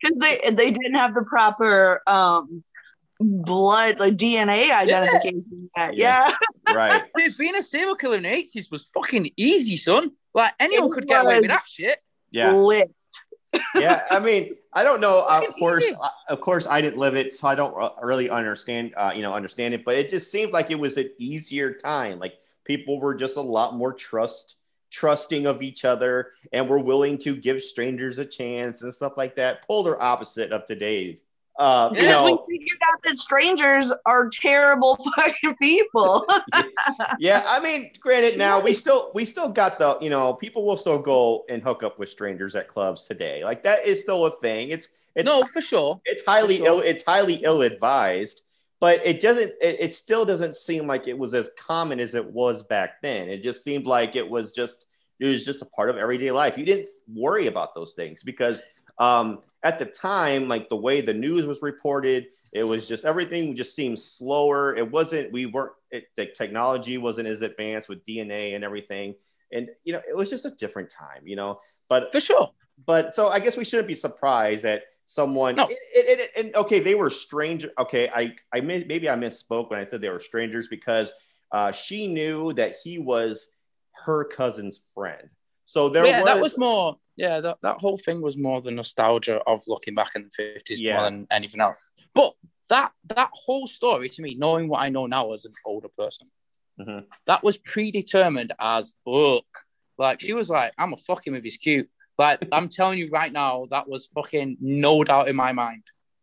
[0.00, 2.62] Because they they didn't have the proper um
[3.18, 5.68] blood like DNA identification.
[5.76, 6.34] Yeah, yeah.
[6.68, 6.72] yeah.
[6.72, 7.02] right.
[7.16, 10.12] Dude, being a serial killer in the eighties was fucking easy, son.
[10.34, 11.98] Like anyone it could get away with that shit.
[12.30, 12.52] Yeah.
[12.52, 12.86] Lit
[13.74, 15.26] yeah, I mean, I don't know.
[15.26, 18.94] Of course, uh, of course, I didn't live it, so I don't really understand.
[18.96, 19.84] Uh, you know, understand it.
[19.84, 22.20] But it just seemed like it was an easier time.
[22.20, 24.58] Like people were just a lot more trust
[24.92, 29.34] trusting of each other and were willing to give strangers a chance and stuff like
[29.34, 29.66] that.
[29.66, 31.24] Polar opposite of today's
[31.58, 36.24] uh, you know, we figured out that strangers are terrible fucking people.
[37.18, 40.76] yeah, I mean, granted, now we still we still got the you know people will
[40.76, 43.44] still go and hook up with strangers at clubs today.
[43.44, 44.68] Like that is still a thing.
[44.68, 46.00] It's it's no for sure.
[46.04, 46.66] It's highly sure.
[46.66, 46.80] ill.
[46.80, 48.42] It's highly ill advised.
[48.80, 49.52] But it doesn't.
[49.60, 53.28] It, it still doesn't seem like it was as common as it was back then.
[53.28, 54.86] It just seemed like it was just
[55.18, 56.56] it was just a part of everyday life.
[56.56, 58.62] You didn't worry about those things because
[58.98, 63.56] um, at the time, like the way the news was reported, it was just everything
[63.56, 64.76] just seemed slower.
[64.76, 69.14] It wasn't, we weren't, it, the technology wasn't as advanced with DNA and everything.
[69.52, 71.58] And, you know, it was just a different time, you know,
[71.88, 72.50] but for sure.
[72.86, 75.66] But so I guess we shouldn't be surprised that someone, no.
[75.66, 77.72] it, it, it, and okay, they were stranger.
[77.78, 78.08] Okay.
[78.14, 81.12] I, I maybe I misspoke when I said they were strangers because
[81.50, 83.50] uh, she knew that he was
[83.92, 85.28] her cousin's friend.
[85.68, 88.70] So there yeah, was, that was more yeah, that, that whole thing was more the
[88.70, 90.94] nostalgia of looking back in the fifties yeah.
[90.94, 91.76] more than anything else.
[92.14, 92.32] But
[92.70, 96.28] that that whole story to me, knowing what I know now as an older person,
[96.80, 97.00] mm-hmm.
[97.26, 99.44] that was predetermined as fuck.
[99.98, 101.90] Like she was like, I'm a fucking if he's cute.
[102.16, 105.82] Like I'm telling you right now, that was fucking no doubt in my mind.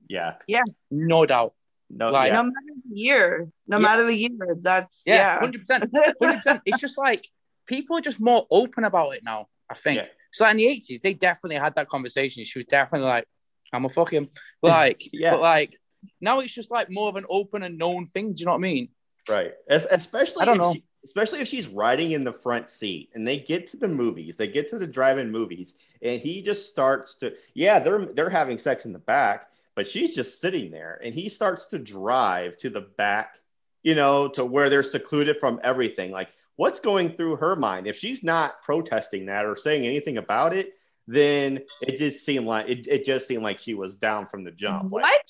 [0.09, 0.35] Yeah.
[0.47, 0.63] Yeah.
[0.89, 1.53] No doubt.
[1.91, 2.41] No, like, yeah.
[2.41, 3.81] no matter the year, no yeah.
[3.83, 5.83] matter the year, that's yeah, hundred percent,
[6.19, 6.61] hundred percent.
[6.65, 7.27] It's just like
[7.65, 9.47] people are just more open about it now.
[9.69, 10.01] I think.
[10.01, 10.07] Yeah.
[10.31, 12.43] So in the eighties, they definitely had that conversation.
[12.43, 13.25] She was definitely like,
[13.73, 14.29] "I'm a fucking
[14.61, 15.31] like," yeah.
[15.31, 15.77] But like
[16.21, 18.33] now, it's just like more of an open and known thing.
[18.33, 18.89] Do you know what I mean?
[19.27, 19.53] Right.
[19.67, 20.43] Especially.
[20.43, 20.73] I don't know.
[20.73, 24.37] She, especially if she's riding in the front seat and they get to the movies,
[24.37, 28.57] they get to the drive-in movies, and he just starts to, yeah, they're they're having
[28.57, 32.69] sex in the back, but she's just sitting there, and he starts to drive to
[32.69, 33.37] the back,
[33.83, 36.11] you know, to where they're secluded from everything.
[36.11, 37.87] Like, what's going through her mind?
[37.87, 42.67] If she's not protesting that or saying anything about it, then it just seemed like
[42.67, 44.91] it, it just seemed like she was down from the jump.
[44.91, 45.03] What?
[45.03, 45.21] Like,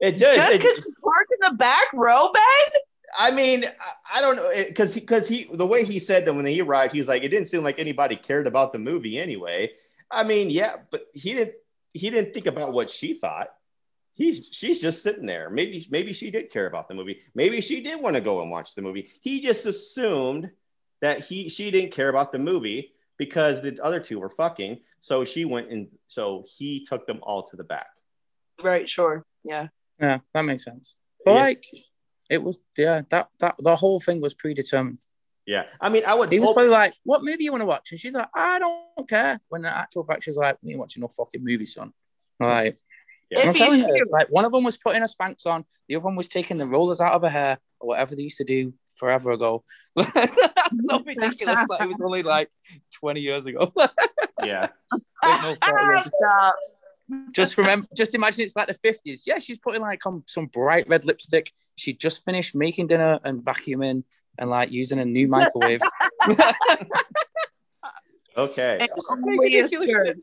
[0.00, 0.36] it does.
[0.36, 2.72] Just because parked in the back row, babe?
[3.18, 3.64] I mean,
[4.12, 7.08] I don't know because because he the way he said that when he arrived, he's
[7.08, 9.72] like it didn't seem like anybody cared about the movie anyway.
[10.10, 11.54] I mean, yeah, but he didn't
[11.92, 13.48] he didn't think about what she thought.
[14.14, 15.50] He's she's just sitting there.
[15.50, 17.20] Maybe maybe she did care about the movie.
[17.34, 19.08] Maybe she did want to go and watch the movie.
[19.20, 20.50] He just assumed
[21.00, 24.80] that he she didn't care about the movie because the other two were fucking.
[25.00, 27.90] So she went and so he took them all to the back.
[28.62, 28.88] Right.
[28.88, 29.24] Sure.
[29.44, 29.68] Yeah.
[30.00, 30.96] Yeah, that makes sense.
[31.24, 31.40] But yeah.
[31.40, 31.64] like
[32.30, 34.98] it was yeah, that that the whole thing was predetermined.
[35.46, 36.30] Yeah, I mean, I would.
[36.30, 39.08] He was probably like, "What movie you want to watch?" And she's like, "I don't
[39.08, 41.92] care." When the actual fact, she's like, "You watching no fucking movie, son."
[42.38, 42.78] Like,
[43.30, 43.48] yeah.
[43.48, 46.16] I'm telling you, like one of them was putting her Spanx on, the other one
[46.16, 49.32] was taking the rollers out of her hair or whatever they used to do forever
[49.32, 49.64] ago.
[49.96, 51.66] That's so ridiculous.
[51.68, 52.50] like it was only like
[52.92, 53.72] 20 years ago.
[54.44, 54.68] yeah.
[55.24, 55.56] no
[55.96, 56.56] Stop
[57.32, 59.22] just remember, just imagine it's like the 50s.
[59.26, 61.52] Yeah, she's putting like on some bright red lipstick.
[61.76, 64.04] She just finished making dinner and vacuuming
[64.38, 65.80] and like using a new microwave.
[68.36, 68.78] okay.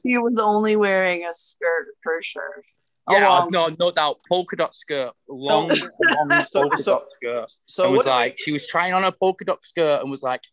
[0.03, 2.63] He was only wearing a skirt for sure.
[3.09, 4.19] Oh, yeah, oh, no, no doubt.
[4.27, 7.45] Polka dot skirt, long, so, long so, polka so, dot skirt.
[7.65, 10.43] So was like, she was trying on a polka dot skirt and was like,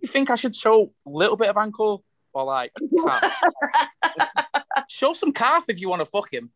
[0.00, 2.72] "You think I should show a little bit of ankle or like?"
[4.88, 6.50] show some calf if you want to fuck him.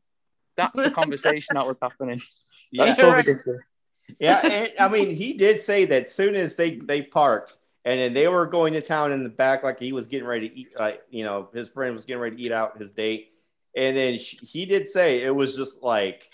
[0.57, 2.21] That's the conversation that was happening.
[2.73, 2.95] That's yeah.
[2.95, 3.63] so ridiculous.
[4.19, 8.15] Yeah, and, I mean, he did say that soon as they they parked and then
[8.15, 10.69] they were going to town in the back, like he was getting ready to eat,
[10.79, 13.33] like you know, his friend was getting ready to eat out his date,
[13.77, 16.31] and then she, he did say it was just like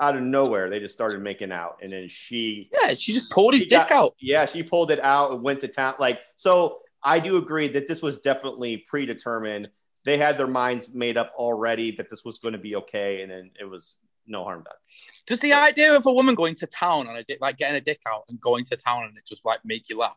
[0.00, 3.54] out of nowhere they just started making out, and then she yeah, she just pulled
[3.54, 4.14] his dick got, out.
[4.18, 5.94] Yeah, she pulled it out and went to town.
[5.98, 9.70] Like so, I do agree that this was definitely predetermined
[10.04, 13.30] they had their minds made up already that this was going to be okay, and
[13.30, 14.76] then it was no harm done.
[15.26, 17.80] Does the idea of a woman going to town on a dick, like getting a
[17.80, 20.14] dick out and going to town and it just like make you laugh?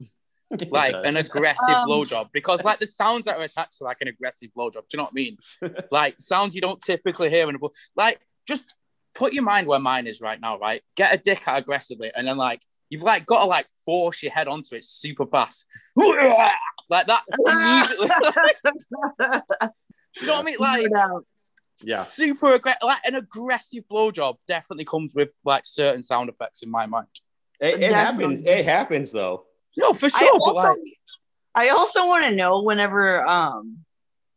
[0.70, 4.08] Like an aggressive um, blowjob because like the sounds that are attached to like an
[4.08, 4.74] aggressive blowjob.
[4.74, 5.38] Do you know what I mean?
[5.92, 7.60] like sounds you don't typically hear in a
[7.96, 8.74] like just
[9.14, 10.82] put your mind where mine is right now, right?
[10.96, 14.32] Get a dick out aggressively and then like you've like got to like force your
[14.32, 15.66] head onto it super fast.
[15.96, 18.10] like that's immediately.
[20.22, 20.58] you know what I mean?
[20.60, 20.86] Like,
[21.84, 22.80] yeah, super aggressive.
[22.84, 27.08] Like an aggressive blowjob definitely comes with like certain sound effects in my mind.
[27.60, 28.42] It, it happens.
[28.42, 29.47] It happens though.
[29.78, 30.28] No, for sure.
[30.28, 30.78] I also, like,
[31.56, 33.80] I also want to know whenever, um,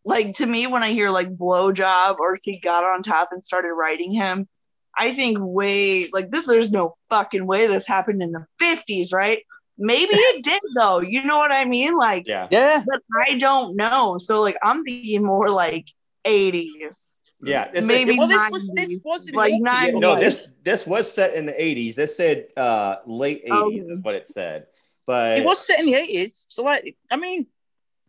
[0.05, 3.73] like to me, when I hear like blowjob or she got on top and started
[3.73, 4.49] writing him,
[4.97, 6.47] I think way like this.
[6.47, 9.43] There's no fucking way this happened in the 50s, right?
[9.79, 11.01] Maybe it did though.
[11.01, 11.97] You know what I mean?
[11.97, 12.85] Like, yeah, yeah.
[12.87, 14.19] But I don't know.
[14.19, 15.87] So like, I'm thinking more like
[16.25, 17.21] 80s.
[17.43, 19.99] Yeah, maybe well, this was this wasn't like 90s.
[19.99, 21.95] No, this this was set in the 80s.
[21.95, 23.71] This said uh late 80s oh.
[23.71, 24.67] is what it said.
[25.11, 26.45] But it was set in the 80s.
[26.49, 27.47] So like, I mean,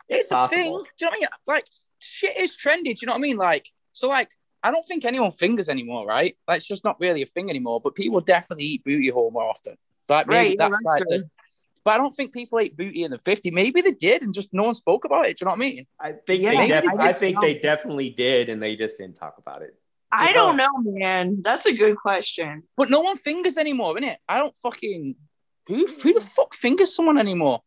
[0.07, 0.71] it's, it's a thing.
[0.71, 1.27] Do you know what I mean?
[1.47, 1.65] Like,
[1.99, 2.83] shit is trendy.
[2.83, 3.37] Do you know what I mean?
[3.37, 4.29] Like, so like,
[4.63, 6.37] I don't think anyone fingers anymore, right?
[6.47, 7.81] Like, it's just not really a thing anymore.
[7.81, 9.77] But people definitely eat booty hole more often.
[10.07, 11.29] Like, maybe right, that's, that's like the,
[11.83, 13.49] but I don't think people ate booty in the 50.
[13.49, 15.37] Maybe they did and just no one spoke about it.
[15.37, 15.87] Do you know what I mean?
[15.99, 19.39] I think yeah, they def- I think they definitely did and they just didn't talk
[19.39, 19.75] about it.
[20.11, 21.41] I don't know, man.
[21.41, 22.63] That's a good question.
[22.75, 24.17] But no one fingers anymore, innit?
[24.27, 25.15] I don't fucking
[25.67, 27.61] who who the fuck fingers someone anymore?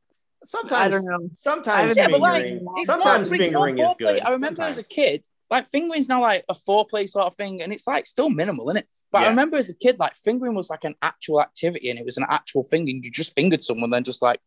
[0.44, 1.28] Sometimes I don't know.
[1.32, 4.20] Sometimes yeah, fingering, like, sometimes fingering is good.
[4.20, 4.78] I remember sometimes.
[4.78, 8.06] as a kid, like fingering's now like a foreplay sort of thing, and it's like
[8.06, 8.88] still minimal, isn't it?
[9.10, 9.26] But yeah.
[9.26, 12.16] I remember as a kid, like fingering was like an actual activity, and it was
[12.16, 14.40] an actual thing, and you just fingered someone, then just like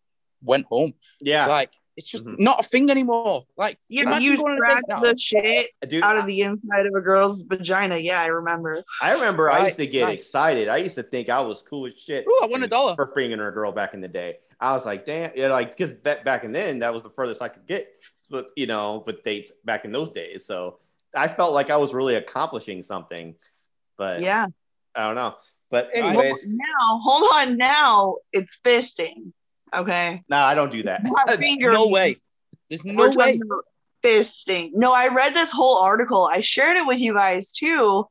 [0.43, 0.93] went home.
[1.19, 2.41] Yeah, like it's just mm-hmm.
[2.41, 3.45] not a thing anymore.
[3.57, 7.97] Like, yeah, you scratch the shit Dude, out of the inside of a girl's vagina.
[7.97, 8.83] Yeah, I remember.
[9.01, 10.13] I remember right, I used to get right.
[10.13, 10.69] excited.
[10.69, 12.25] I used to think I was cool as shit.
[12.27, 14.37] Ooh, I won a dollar for fingering a girl back in the day.
[14.61, 17.49] I was like, damn, yeah, like because back in then that was the furthest I
[17.49, 17.91] could get
[18.29, 20.45] with you know with dates back in those days.
[20.45, 20.77] So
[21.15, 23.33] I felt like I was really accomplishing something.
[23.97, 24.45] But yeah,
[24.95, 25.35] I don't know.
[25.71, 27.57] But anyways, now hold on.
[27.57, 29.33] Now it's fisting.
[29.73, 30.23] Okay.
[30.29, 31.01] No, I don't do that.
[31.59, 32.17] no way.
[32.69, 33.39] There's no way.
[34.03, 34.71] Fisting.
[34.73, 36.29] No, I read this whole article.
[36.31, 38.07] I shared it with you guys too,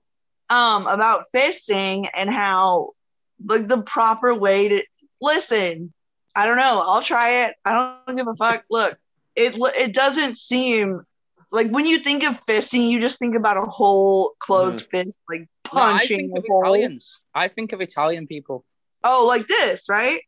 [0.51, 2.91] um, about fisting and how
[3.45, 4.83] like the proper way to
[5.21, 5.93] listen.
[6.35, 6.83] I don't know.
[6.85, 7.55] I'll try it.
[7.65, 8.65] I don't give a fuck.
[8.69, 8.99] Look,
[9.35, 11.03] it it doesn't seem
[11.51, 14.91] like when you think of fisting, you just think about a whole closed mm.
[14.91, 16.29] fist, like punching.
[16.29, 17.21] No, I think of Italians.
[17.35, 18.65] I think of Italian people.
[19.05, 20.21] Oh, like this, right?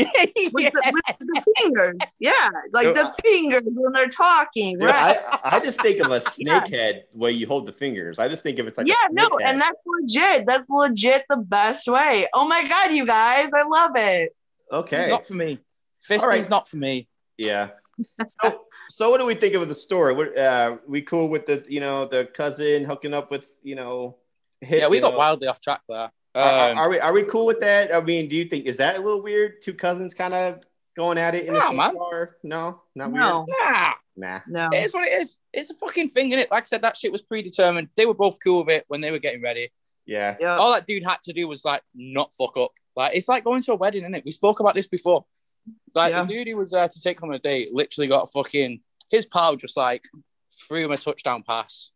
[0.00, 0.24] Yeah.
[0.52, 4.78] With, the, with the fingers, yeah, like so, the fingers when they're talking.
[4.78, 5.16] right?
[5.16, 6.76] I, I just think of a snake yeah.
[6.76, 8.18] head where you hold the fingers.
[8.18, 9.50] I just think of it's like yeah, no, head.
[9.50, 10.46] and that's legit.
[10.46, 12.26] That's legit the best way.
[12.34, 14.34] Oh my god, you guys, I love it.
[14.72, 15.58] Okay, not for me.
[16.02, 16.50] Fisting's right.
[16.50, 17.08] not for me.
[17.36, 17.70] Yeah.
[18.42, 20.14] So, so what do we think of the story?
[20.14, 24.16] What, uh, we cool with the you know the cousin hooking up with you know?
[24.62, 26.10] Hit, yeah, we got know, wildly off track there.
[26.34, 27.94] Um, are, are, we are we cool with that?
[27.94, 29.62] I mean, do you think is that a little weird?
[29.62, 30.60] Two cousins kind of
[30.96, 32.36] going at it in no, a car?
[32.42, 33.46] No, not no.
[33.46, 33.56] weird.
[33.58, 34.40] Nah, nah.
[34.46, 35.38] No, it is what it is.
[35.52, 36.50] It's a fucking thing, is it?
[36.50, 37.88] Like I said, that shit was predetermined.
[37.96, 39.70] They were both cool with it when they were getting ready.
[40.06, 40.36] Yeah.
[40.40, 40.56] yeah.
[40.56, 42.72] All that dude had to do was like not fuck up.
[42.96, 44.24] Like it's like going to a wedding, isn't it?
[44.24, 45.24] We spoke about this before.
[45.94, 46.22] Like yeah.
[46.22, 49.26] the dude who was there to take him on a date literally got fucking his
[49.26, 50.04] pal just like
[50.68, 51.90] threw him a touchdown pass,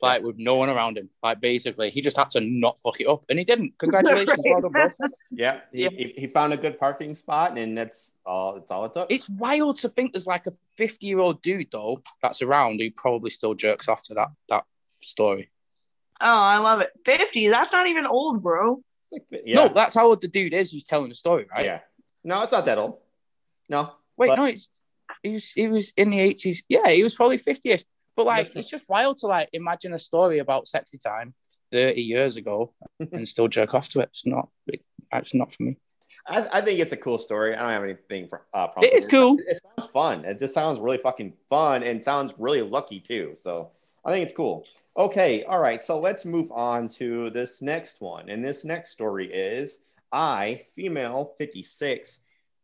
[0.00, 0.26] like yeah.
[0.26, 1.08] with no one around him.
[1.22, 3.74] Like basically, he just had to not fuck it up, and he didn't.
[3.78, 4.90] Congratulations, well done, bro.
[5.30, 5.88] Yeah, he, yeah.
[5.90, 8.54] He, he, found a good parking spot, and that's all.
[8.54, 9.10] That's all it took.
[9.10, 12.90] It's wild to think there's like a 50 year old dude though that's around who
[12.90, 14.64] probably still jerks off to that that
[15.00, 15.50] story.
[16.20, 16.90] Oh, I love it.
[17.04, 17.48] 50.
[17.48, 18.82] That's not even old, bro.
[19.30, 19.54] Yeah.
[19.54, 21.64] No, that's how old the dude is who's telling the story, right?
[21.64, 21.80] Yeah.
[22.24, 22.98] No, it's not that old.
[23.68, 23.92] No.
[24.16, 24.36] Wait, but...
[24.36, 24.68] no, it's
[25.22, 26.64] he was he was in the eighties.
[26.68, 27.84] Yeah, he was probably fiftieth.
[28.18, 31.34] But like, it's just wild to like imagine a story about sexy time
[31.70, 32.72] thirty years ago
[33.12, 34.08] and still jerk off to it.
[34.10, 34.48] It's not.
[34.66, 35.76] It's not for me.
[36.26, 37.54] I, I think it's a cool story.
[37.54, 38.44] I don't have anything for.
[38.52, 39.38] Uh, it is cool.
[39.38, 40.24] It, it sounds fun.
[40.24, 43.36] It just sounds really fucking fun and sounds really lucky too.
[43.38, 43.70] So
[44.04, 44.66] I think it's cool.
[44.96, 45.80] Okay, all right.
[45.80, 48.30] So let's move on to this next one.
[48.30, 49.78] And this next story is
[50.10, 52.18] I, female 56,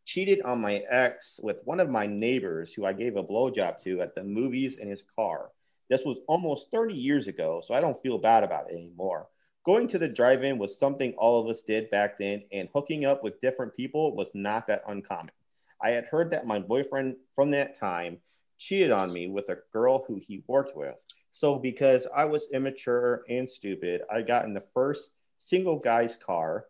[0.05, 4.01] cheated on my ex with one of my neighbors who I gave a blowjob to
[4.01, 5.51] at the movies in his car.
[5.89, 9.27] This was almost 30 years ago, so I don't feel bad about it anymore.
[9.65, 13.05] Going to the drive in was something all of us did back then, and hooking
[13.05, 15.33] up with different people was not that uncommon.
[15.81, 18.19] I had heard that my boyfriend from that time
[18.57, 21.03] cheated on me with a girl who he worked with.
[21.31, 26.65] So, because I was immature and stupid, I got in the first single guy's car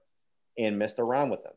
[0.57, 1.53] and messed around with him.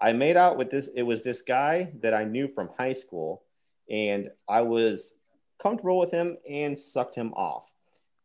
[0.00, 0.88] I made out with this.
[0.88, 3.42] It was this guy that I knew from high school,
[3.90, 5.14] and I was
[5.58, 7.72] comfortable with him and sucked him off.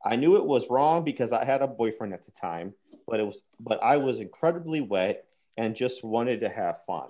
[0.05, 2.73] I knew it was wrong because I had a boyfriend at the time,
[3.07, 5.25] but it was but I was incredibly wet
[5.57, 7.09] and just wanted to have fun.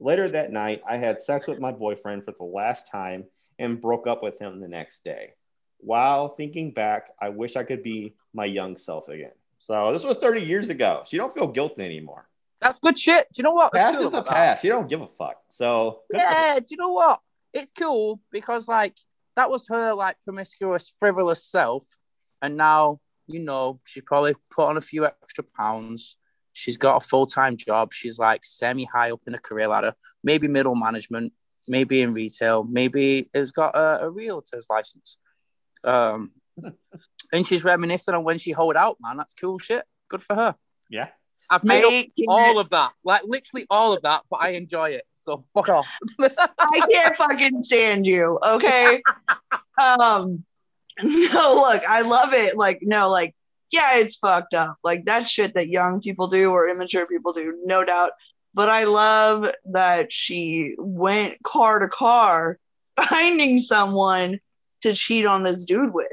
[0.00, 3.24] Later that night, I had sex with my boyfriend for the last time
[3.58, 5.30] and broke up with him the next day.
[5.78, 9.32] While thinking back, I wish I could be my young self again.
[9.58, 11.02] So this was 30 years ago.
[11.04, 12.28] So you don't feel guilty anymore.
[12.64, 13.26] That's good shit.
[13.30, 13.74] Do you know what?
[13.74, 14.64] Pass cool is the pass.
[14.64, 15.36] You don't give a fuck.
[15.50, 16.58] So yeah.
[16.58, 17.20] Do you know what?
[17.52, 18.96] It's cool because like
[19.36, 21.84] that was her like promiscuous, frivolous self,
[22.40, 26.16] and now you know she probably put on a few extra pounds.
[26.54, 27.92] She's got a full time job.
[27.92, 31.34] She's like semi high up in a career ladder, maybe middle management,
[31.68, 35.18] maybe in retail, maybe has got a, a realtor's license.
[35.84, 36.30] Um,
[37.32, 39.18] and she's reminiscing on when she hold out, man.
[39.18, 39.84] That's cool shit.
[40.08, 40.54] Good for her.
[40.88, 41.08] Yeah.
[41.50, 44.90] I've made I, up all of that, like literally all of that, but I enjoy
[44.90, 45.04] it.
[45.14, 45.88] So fuck off.
[46.20, 48.38] I can't fucking stand you.
[48.46, 49.02] Okay.
[49.78, 50.44] um.
[51.02, 52.56] No, look, I love it.
[52.56, 53.34] Like, no, like,
[53.72, 54.76] yeah, it's fucked up.
[54.84, 58.12] Like that's shit that young people do or immature people do, no doubt.
[58.54, 62.58] But I love that she went car to car
[63.08, 64.38] finding someone
[64.82, 66.06] to cheat on this dude with,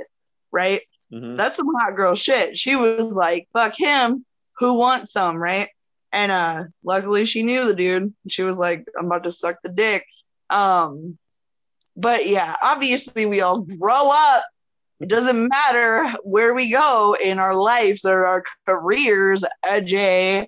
[0.52, 0.82] right?
[1.14, 1.36] Mm-hmm.
[1.36, 2.58] That's some hot girl shit.
[2.58, 4.26] She was like, fuck him
[4.62, 5.68] who wants some, right?
[6.14, 8.14] And uh luckily she knew the dude.
[8.30, 10.06] She was like, I'm about to suck the dick.
[10.50, 11.18] Um,
[11.98, 14.46] but yeah, obviously we all grow up.
[15.00, 20.46] It doesn't matter where we go in our lives or our careers, Ajay.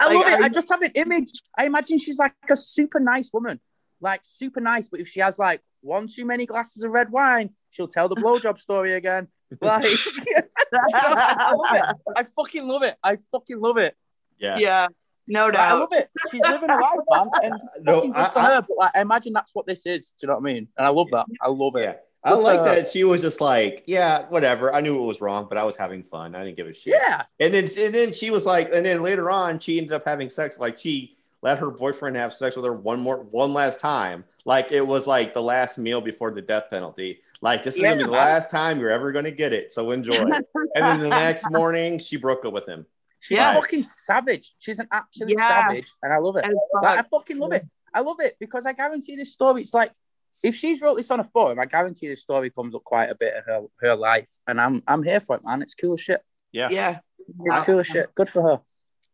[0.00, 0.42] I like, love it.
[0.42, 1.30] I, I just have an image.
[1.56, 3.60] I imagine she's like a super nice woman.
[4.00, 7.50] like super nice, but if she has like one too many glasses of red wine,
[7.70, 9.28] she'll tell the blowjob story again.
[9.60, 9.86] Like,
[10.74, 11.96] I love.
[12.16, 12.96] I fucking love it.
[13.02, 13.96] I fucking love it.
[14.38, 14.58] Yeah.
[14.58, 14.88] Yeah.
[15.26, 15.72] No doubt.
[15.72, 16.10] I love it.
[16.30, 17.28] She's living a life, man.
[17.42, 18.62] And no, good I, for I, her.
[18.62, 20.12] But like, I imagine that's what this is.
[20.12, 20.68] Do you know what I mean?
[20.76, 21.26] And I love that.
[21.40, 21.82] I love it.
[21.82, 21.94] Yeah.
[22.26, 24.72] I like uh, that she was just like, yeah, whatever.
[24.72, 26.34] I knew it was wrong, but I was having fun.
[26.34, 26.94] I didn't give a shit.
[26.98, 27.24] Yeah.
[27.38, 30.30] And then and then she was like, and then later on, she ended up having
[30.30, 30.58] sex.
[30.58, 31.14] Like she
[31.44, 34.24] let her boyfriend have sex with her one more one last time.
[34.46, 37.20] Like it was like the last meal before the death penalty.
[37.42, 37.90] Like this is yeah.
[37.90, 39.70] gonna be the last time you're ever gonna get it.
[39.70, 40.14] So enjoy.
[40.74, 42.86] and then the next morning, she broke up with him.
[43.20, 43.54] She's yeah.
[43.54, 44.54] fucking savage.
[44.58, 45.68] She's an absolute yeah.
[45.68, 46.46] savage, and I love it.
[46.82, 47.66] Like, I fucking love it.
[47.92, 49.60] I love it because I guarantee this story.
[49.60, 49.92] It's like
[50.42, 53.14] if she's wrote this on a forum, I guarantee the story comes up quite a
[53.14, 55.60] bit in her, her life, and I'm I'm here for it, man.
[55.60, 56.22] It's cool shit.
[56.52, 58.14] Yeah, yeah, it's I, cool shit.
[58.14, 58.60] Good for her.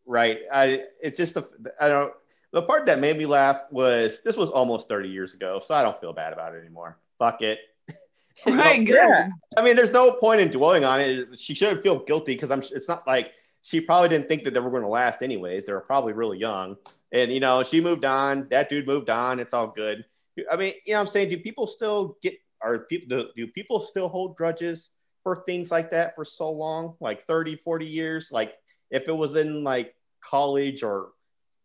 [0.07, 0.43] Right.
[0.53, 0.85] I.
[1.03, 2.13] It's just the I don't.
[2.53, 5.83] The part that made me laugh was this was almost 30 years ago, so I
[5.83, 6.99] don't feel bad about it anymore.
[7.19, 7.61] Fuck it.
[8.47, 8.85] right.
[8.85, 8.97] Good.
[8.97, 9.29] Yeah.
[9.57, 11.39] I mean, there's no point in dwelling on it.
[11.39, 12.61] She shouldn't feel guilty because I'm.
[12.61, 13.33] It's not like
[13.63, 15.67] she probably didn't think that they were going to last anyways.
[15.67, 16.77] They were probably really young,
[17.13, 18.49] and you know, she moved on.
[18.49, 19.39] That dude moved on.
[19.39, 20.05] It's all good.
[20.51, 23.81] I mean, you know, I'm saying, do people still get, are people, do, do people
[23.81, 24.91] still hold grudges
[25.23, 28.31] for things like that for so long, like 30, 40 years?
[28.33, 28.55] Like
[28.91, 31.11] if it was in like college or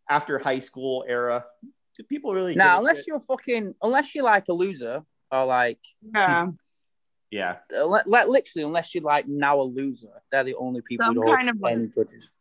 [0.10, 1.46] after high school era,
[1.96, 2.56] do people really?
[2.56, 5.80] Now, unless you're fucking, unless you're like a loser or like,
[6.14, 6.48] yeah.
[7.32, 7.58] Yeah.
[7.76, 11.26] Uh, like, literally, unless you're like now a loser, they're the only people Some who
[11.26, 12.32] kind of any grudges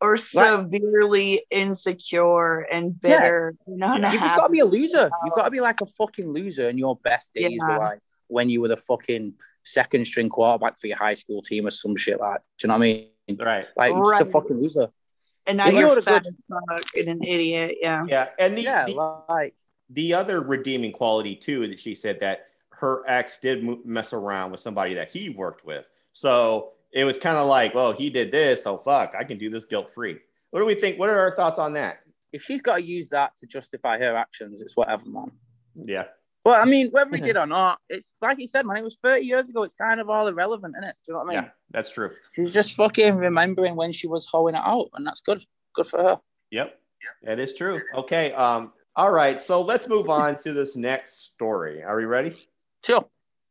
[0.00, 3.54] or severely insecure and bitter.
[3.66, 3.96] Yeah.
[3.96, 5.10] You have just got to be a loser.
[5.24, 6.68] You've got to be like a fucking loser.
[6.68, 7.66] And your best days yeah.
[7.66, 9.34] were like when you were the fucking
[9.64, 12.40] second string quarterback for your high school team or some shit like.
[12.58, 13.38] Do you know what I mean?
[13.38, 13.66] Right.
[13.76, 14.20] Like right.
[14.20, 14.88] just a fucking loser.
[15.46, 17.06] And now you're, you're fat good...
[17.06, 17.76] and an idiot.
[17.80, 18.04] Yeah.
[18.08, 18.28] Yeah.
[18.38, 19.54] And the, yeah, the, like
[19.90, 24.60] the other redeeming quality too that she said that her ex did mess around with
[24.60, 25.88] somebody that he worked with.
[26.12, 29.48] So it was kind of like, well, he did this, so fuck, I can do
[29.48, 30.18] this guilt free.
[30.50, 30.98] What do we think?
[30.98, 31.98] What are our thoughts on that?
[32.32, 35.30] If she's got to use that to justify her actions, it's whatever, man.
[35.74, 36.04] Yeah.
[36.46, 38.76] Well, I mean, whether we did or not, it's like you said, man.
[38.76, 39.64] It was thirty years ago.
[39.64, 40.94] It's kind of all irrelevant, isn't it?
[41.04, 41.42] Do you know what I mean?
[41.42, 42.10] Yeah, that's true.
[42.36, 45.44] She's just fucking remembering when she was hoeing it out, and that's good.
[45.74, 46.20] Good for her.
[46.52, 46.78] Yep,
[47.24, 47.80] that is true.
[47.96, 48.32] Okay.
[48.34, 48.72] Um.
[48.94, 49.42] All right.
[49.42, 51.82] So let's move on to this next story.
[51.82, 52.48] Are we ready?
[52.84, 53.04] Sure.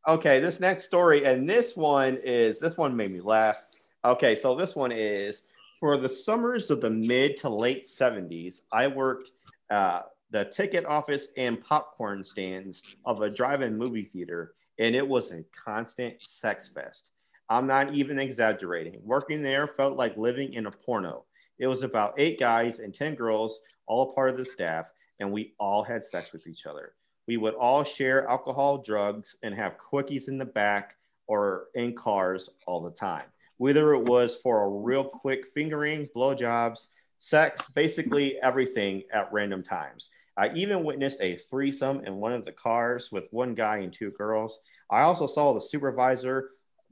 [0.08, 3.66] Okay, this next story, and this one is this one made me laugh.
[4.06, 5.42] Okay, so this one is
[5.78, 9.32] for the summers of the mid to late 70s, I worked
[9.68, 15.30] uh, the ticket office and popcorn stands of a drive-in movie theater, and it was
[15.30, 17.10] a constant sex fest.
[17.48, 19.00] I'm not even exaggerating.
[19.04, 21.24] Working there felt like living in a porno.
[21.58, 25.54] It was about eight guys and 10 girls, all part of the staff, and we
[25.58, 26.92] all had sex with each other
[27.26, 30.96] we would all share alcohol, drugs, and have quickies in the back
[31.26, 33.24] or in cars all the time.
[33.58, 36.88] Whether it was for a real quick fingering, blowjobs,
[37.18, 40.10] sex, basically everything at random times.
[40.36, 44.10] I even witnessed a threesome in one of the cars with one guy and two
[44.10, 44.58] girls.
[44.90, 46.50] I also saw the supervisor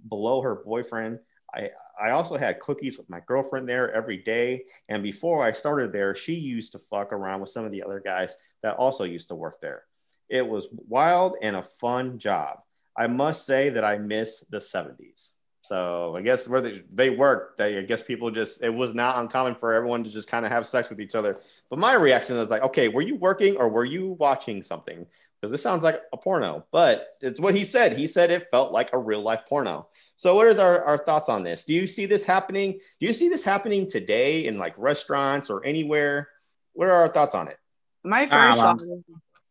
[0.08, 1.20] below her boyfriend.
[1.54, 1.70] I,
[2.02, 4.64] I also had cookies with my girlfriend there every day.
[4.88, 8.00] And before I started there, she used to fuck around with some of the other
[8.00, 9.84] guys that also used to work there.
[10.28, 12.60] It was wild and a fun job.
[12.96, 15.33] I must say that I miss the 70s.
[15.66, 19.18] So I guess where they, they worked, they, I guess people just, it was not
[19.18, 21.40] uncommon for everyone to just kind of have sex with each other.
[21.70, 25.06] But my reaction was like, okay, were you working or were you watching something?
[25.40, 27.96] Because this sounds like a porno, but it's what he said.
[27.96, 29.88] He said it felt like a real life porno.
[30.16, 31.64] So what is our, our thoughts on this?
[31.64, 32.72] Do you see this happening?
[32.72, 36.28] Do you see this happening today in like restaurants or anywhere?
[36.74, 37.56] What are our thoughts on it?
[38.02, 38.82] My first thought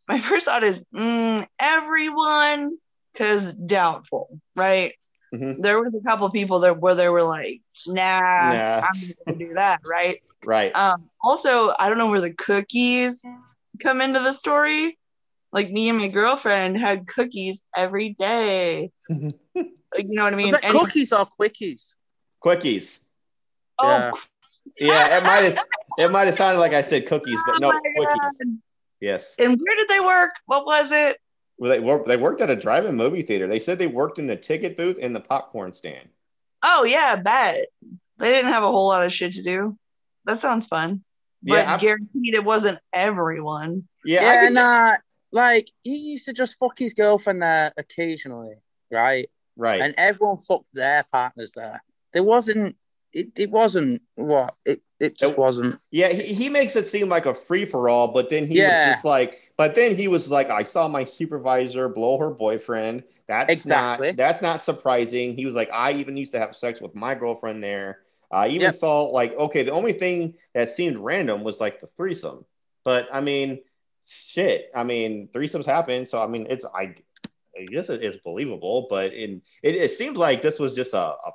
[0.08, 2.78] my first thought is mm, everyone,
[3.14, 4.94] because doubtful, right?
[5.34, 5.62] Mm-hmm.
[5.62, 8.82] There was a couple people there where they were like, "Nah, nah.
[8.86, 10.22] I'm not gonna do that," right?
[10.46, 10.72] Right.
[10.76, 13.26] Um, also, I don't know where the cookies
[13.82, 14.98] come into the story.
[15.52, 18.92] Like me and my girlfriend had cookies every day.
[19.10, 19.34] you
[19.96, 20.48] know what I mean?
[20.48, 21.94] Was that cookies or quickies?
[22.44, 23.00] Quickies.
[23.80, 24.12] Oh.
[24.80, 24.88] Yeah.
[24.88, 25.60] yeah, it might have
[25.98, 28.20] it might have sounded like I said cookies, but no, oh quickies.
[28.20, 28.60] God.
[29.00, 29.36] Yes.
[29.38, 30.32] And where did they work?
[30.46, 31.18] What was it?
[31.58, 32.08] Well, they worked.
[32.08, 33.48] They worked at a drive-in movie theater.
[33.48, 36.10] They said they worked in the ticket booth and the popcorn stand.
[36.64, 37.66] Oh yeah, bet
[38.18, 39.78] they didn't have a whole lot of shit to do.
[40.26, 41.04] That sounds fun.
[41.44, 43.88] But yeah, guaranteed it wasn't everyone.
[44.06, 44.94] Yeah, yeah and uh,
[45.32, 48.56] like he used to just fuck his girlfriend there occasionally,
[48.92, 49.30] right?
[49.56, 49.82] Right.
[49.82, 51.84] And everyone fucked their partners there.
[52.14, 52.78] There wasn't
[53.12, 55.80] it, it wasn't what it it just it, wasn't.
[55.92, 58.88] Yeah, he, he makes it seem like a free for all, but then he yeah.
[58.88, 63.04] was just like, but then he was like, I saw my supervisor blow her boyfriend.
[63.28, 64.08] That's exactly.
[64.08, 65.36] not that's not surprising.
[65.36, 68.00] He was like, I even used to have sex with my girlfriend there.
[68.32, 68.76] I even yep.
[68.76, 72.46] saw like, okay, the only thing that seemed random was like the threesome,
[72.84, 73.60] but I mean,
[74.06, 74.72] shit.
[74.74, 76.96] I mean, threesomes happen, so I mean, it's I.
[77.56, 80.98] I guess it is believable, but in it, it seems like this was just a,
[80.98, 81.32] a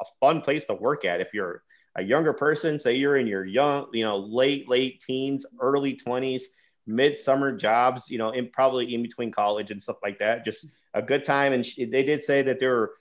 [0.00, 1.62] a fun place to work at if you're
[1.96, 6.42] a younger person say you're in your young you know late late teens early 20s
[6.86, 11.02] midsummer jobs you know in probably in between college and stuff like that just a
[11.02, 11.52] good time.
[11.52, 12.94] And she, they did say that they were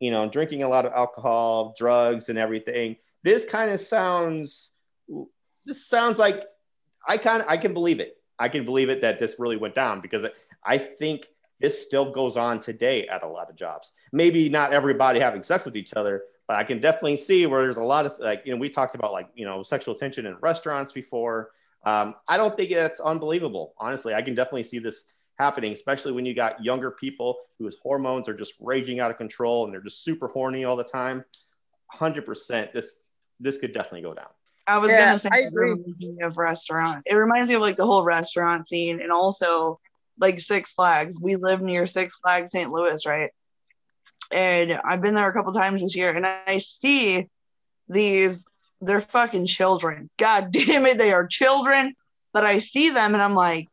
[0.00, 2.96] you know drinking a lot of alcohol drugs and everything.
[3.22, 4.72] This kind of sounds
[5.64, 6.44] this sounds like
[7.08, 8.16] i kind of i can believe it.
[8.38, 10.28] I can believe it that this really went down because
[10.64, 11.26] i think
[11.58, 13.92] this still goes on today at a lot of jobs.
[14.12, 17.82] Maybe not everybody having sex with each other, I can definitely see where there's a
[17.82, 20.92] lot of like, you know, we talked about like, you know, sexual tension in restaurants
[20.92, 21.50] before.
[21.84, 23.74] Um, I don't think that's unbelievable.
[23.78, 28.28] Honestly, I can definitely see this happening, especially when you got younger people whose hormones
[28.28, 31.24] are just raging out of control and they're just super horny all the time.
[31.94, 33.00] 100% this
[33.38, 34.28] this could definitely go down.
[34.66, 35.76] I was yeah, gonna say I agree.
[36.22, 37.02] of restaurant.
[37.06, 39.78] It reminds me of like the whole restaurant scene and also
[40.18, 41.20] like Six Flags.
[41.20, 42.70] We live near Six Flags St.
[42.72, 43.30] Louis, right?
[44.30, 47.28] And I've been there a couple times this year and I see
[47.88, 48.46] these
[48.80, 50.10] they're fucking children.
[50.18, 51.94] God damn it, they are children.
[52.32, 53.68] But I see them and I'm like,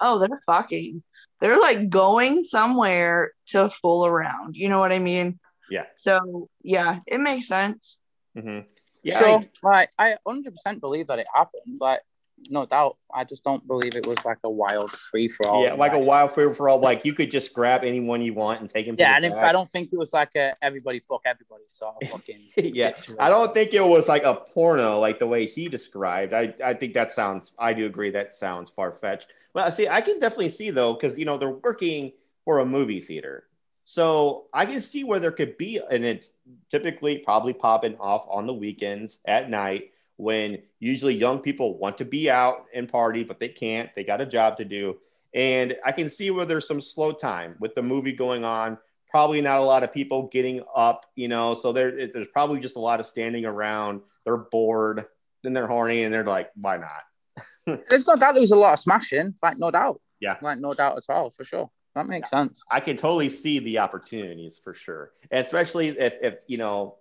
[0.00, 1.02] oh, they're fucking.
[1.40, 4.56] They're like going somewhere to fool around.
[4.56, 5.38] You know what I mean?
[5.70, 5.86] Yeah.
[5.96, 8.00] So yeah, it makes sense.
[8.36, 8.66] Mm-hmm.
[9.02, 9.18] Yeah.
[9.18, 11.78] So I, like I 100% believe that it happened.
[11.80, 12.00] Like
[12.48, 12.96] no doubt.
[13.12, 15.64] I just don't believe it was like a wild free for all.
[15.64, 16.80] Yeah, like a wild free for all.
[16.80, 18.96] Like you could just grab anyone you want and take him.
[18.98, 22.38] Yeah, and if, I don't think it was like a everybody fuck everybody So fucking.
[22.56, 23.16] yeah, situation.
[23.20, 26.32] I don't think it was like a porno like the way he described.
[26.32, 27.52] I I think that sounds.
[27.58, 29.32] I do agree that sounds far fetched.
[29.54, 32.12] Well, see, I can definitely see though because you know they're working
[32.44, 33.44] for a movie theater.
[33.82, 36.34] So I can see where there could be, and it's
[36.68, 42.04] typically probably popping off on the weekends at night when usually young people want to
[42.04, 43.92] be out and party, but they can't.
[43.94, 44.98] They got a job to do.
[45.34, 48.76] And I can see where there's some slow time with the movie going on.
[49.08, 51.54] Probably not a lot of people getting up, you know.
[51.54, 54.02] So there, there's probably just a lot of standing around.
[54.24, 55.06] They're bored,
[55.42, 58.74] then they're horny, and they're like, "Why not?" there's no doubt there was a lot
[58.74, 60.00] of smashing, like no doubt.
[60.20, 61.70] Yeah, like no doubt at all, for sure.
[61.96, 62.62] That makes sense.
[62.70, 66.98] I can totally see the opportunities for sure, and especially if, if you know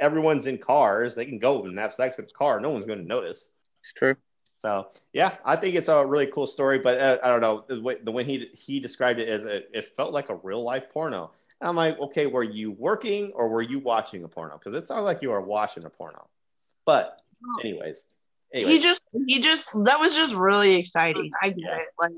[0.00, 1.14] everyone's in cars.
[1.14, 2.60] They can go and have sex in the car.
[2.60, 3.50] No one's going to notice.
[3.80, 4.16] It's true.
[4.54, 6.78] So yeah, I think it's a really cool story.
[6.78, 9.76] But uh, I don't know the way, the way he he described it as a,
[9.76, 11.32] it felt like a real life porno.
[11.60, 14.58] And I'm like, okay, were you working or were you watching a porno?
[14.58, 16.28] Because it sounds like you are watching a porno.
[16.84, 17.20] But
[17.62, 18.04] anyways,
[18.52, 18.74] anyways.
[18.74, 21.30] he just he just that was just really exciting.
[21.42, 21.76] I get yeah.
[21.76, 21.88] it.
[22.00, 22.12] Like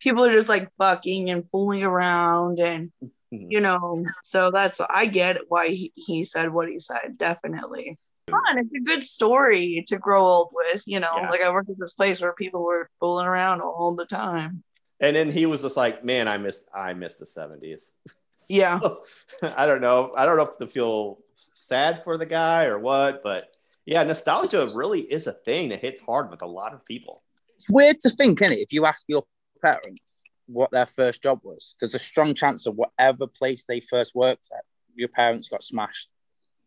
[0.00, 2.92] people are just like fucking and fooling around and
[3.32, 3.46] Mm-hmm.
[3.48, 7.96] you know so that's i get why he, he said what he said definitely.
[8.28, 11.30] Fun it's a good story to grow old with you know yeah.
[11.30, 14.64] like i worked at this place where people were fooling around all the time.
[14.98, 17.92] And then he was just like man i missed i missed the 70s
[18.48, 18.80] yeah.
[19.42, 23.22] I don't know i don't know if to feel sad for the guy or what
[23.22, 23.54] but
[23.86, 27.22] yeah nostalgia really is a thing that hits hard with a lot of people.
[27.54, 29.22] It's weird to think isn't it if you ask your
[29.62, 31.76] parents what their first job was.
[31.80, 36.08] There's a strong chance of whatever place they first worked at, your parents got smashed.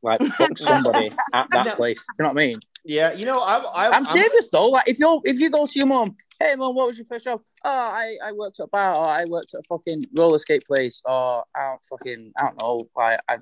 [0.02, 2.06] Like fuck somebody at that place.
[2.20, 2.60] You know what I mean?
[2.86, 3.64] Yeah, you know, I'm.
[3.74, 4.70] I'm, I'm serious though.
[4.70, 7.24] Like, if you if you go to your mom, hey mom, what was your first
[7.24, 7.42] job?
[7.64, 10.66] Oh, I, I worked at a bar, or I worked at a fucking roller skate
[10.66, 12.82] place, or I don't fucking I don't know.
[12.98, 13.38] I I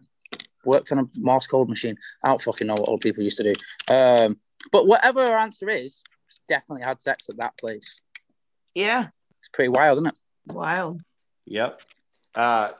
[0.63, 1.97] worked on a Morse code machine.
[2.23, 3.95] I don't fucking know what old people used to do.
[3.95, 4.37] Um,
[4.71, 6.03] but whatever her answer is,
[6.47, 7.99] definitely had sex at that place.
[8.75, 9.07] Yeah,
[9.39, 10.17] it's pretty wild, isn't it?
[10.47, 10.97] Wow.
[11.45, 11.81] Yep.
[12.35, 12.71] Uh,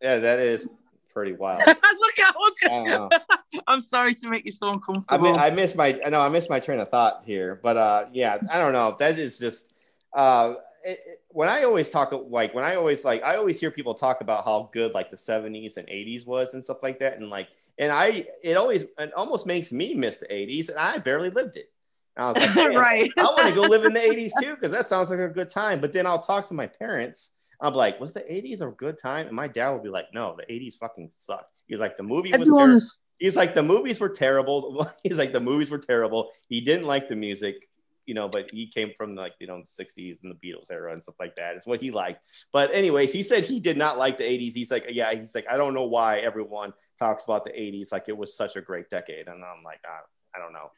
[0.00, 0.68] yeah, that is
[1.12, 1.66] pretty wild.
[1.66, 3.10] Look how
[3.66, 5.26] I'm sorry to make you so uncomfortable.
[5.26, 7.76] I, mean, I miss my I know I miss my train of thought here, but
[7.76, 8.96] uh, yeah, I don't know.
[8.98, 9.72] That is just
[10.14, 13.70] uh, it, it, when I always talk like when I always like I always hear
[13.70, 17.18] people talk about how good like the 70s and 80s was and stuff like that,
[17.18, 20.98] and like and I it always it almost makes me miss the 80s, and I
[20.98, 21.70] barely lived it.
[22.18, 23.10] I was like, right.
[23.16, 25.48] I want to go live in the 80s too, because that sounds like a good
[25.50, 25.80] time.
[25.80, 27.30] But then I'll talk to my parents.
[27.60, 29.26] I'm like, was the 80s a good time?
[29.26, 31.62] And my dad will be like, no, the 80s fucking sucked.
[31.66, 32.78] He's like, the movie was terrible.
[33.18, 34.88] He's like, the movies were terrible.
[35.02, 36.30] He's like, the movies were terrible.
[36.48, 37.68] He didn't like the music.
[38.08, 40.92] you know, but he came from like you know the '60s and the Beatles era
[40.94, 41.56] and stuff like that.
[41.56, 42.26] It's what he liked.
[42.52, 44.54] But anyways, he said he did not like the '80s.
[44.54, 48.08] He's like, yeah, he's like, I don't know why everyone talks about the '80s like
[48.08, 49.98] it was such a great decade, and I'm like, I,
[50.34, 50.70] I don't know.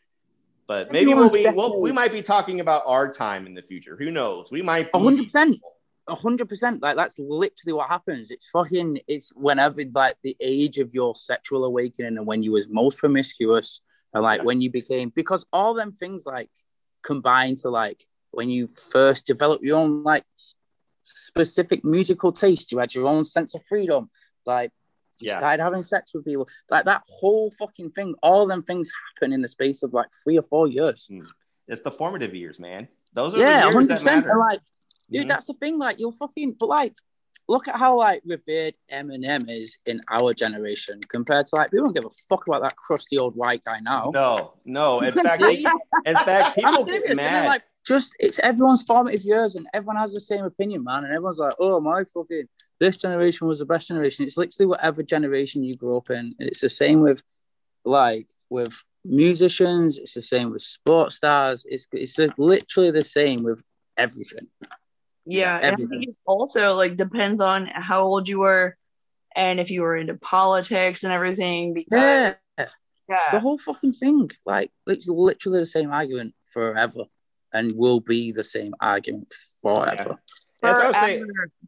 [0.70, 3.96] But maybe we'll be, we'll, we might be talking about our time in the future.
[3.96, 4.52] Who knows?
[4.52, 4.88] We might.
[4.94, 5.58] hundred percent
[6.08, 6.80] hundred percent.
[6.80, 8.30] Like that's literally what happens.
[8.30, 9.00] It's fucking.
[9.08, 13.80] It's whenever like the age of your sexual awakening and when you was most promiscuous
[14.14, 14.44] and like yeah.
[14.44, 16.50] when you became because all them things like
[17.02, 20.24] combine to like when you first develop your own like
[21.02, 22.70] specific musical taste.
[22.70, 24.08] You had your own sense of freedom.
[24.46, 24.70] Like
[25.20, 25.38] yeah.
[25.38, 26.48] started having sex with people.
[26.68, 28.14] Like that whole fucking thing.
[28.22, 31.06] All them things happen in the space of like three or four years.
[31.10, 31.22] Hmm.
[31.68, 32.88] It's the formative years, man.
[33.12, 33.88] Those are yeah, the years 100%.
[33.88, 34.38] that matter.
[34.38, 34.60] like
[35.10, 35.28] dude, mm-hmm.
[35.28, 35.78] that's the thing.
[35.78, 36.94] Like, you'll fucking, but like,
[37.48, 41.92] look at how like revered Eminem is in our generation compared to like we don't
[41.92, 44.12] give a fuck about that crusty old white guy now.
[44.14, 45.00] No, no.
[45.00, 45.64] In fact, they,
[46.06, 47.46] in fact, people get mad.
[47.46, 51.04] Like, just it's everyone's formative years, and everyone has the same opinion, man.
[51.04, 55.02] And everyone's like, "Oh, my fucking this generation was the best generation." It's literally whatever
[55.02, 56.34] generation you grew up in.
[56.38, 57.22] And it's the same with
[57.84, 59.98] like with musicians.
[59.98, 61.64] It's the same with sports stars.
[61.68, 63.62] It's it's literally the same with
[63.96, 64.46] everything.
[65.26, 68.76] Yeah, and I think it also like depends on how old you were
[69.36, 71.74] and if you were into politics and everything.
[71.74, 72.66] Because yeah,
[73.08, 73.30] yeah.
[73.32, 77.04] the whole fucking thing, like it's literally the same argument forever,
[77.52, 79.32] and will be the same argument
[79.62, 80.04] forever.
[80.08, 80.16] Yeah.
[80.62, 81.26] That's what I'm saying.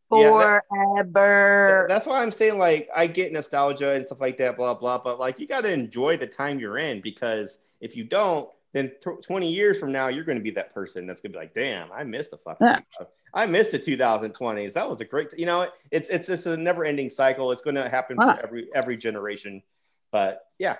[0.08, 1.86] Forever.
[1.88, 4.98] Yeah, that's why I'm saying like I get nostalgia and stuff like that, blah blah.
[4.98, 8.90] But like you got to enjoy the time you're in because if you don't, then
[9.02, 11.54] 20 years from now, you're going to be that person that's going to be like,
[11.54, 12.80] damn, I missed the fucking, yeah.
[13.34, 14.72] I missed the 2020s.
[14.72, 17.52] That was a great, you know, it's, it's just a never ending cycle.
[17.52, 19.62] It's going to happen for every, every generation.
[20.10, 20.76] But yeah.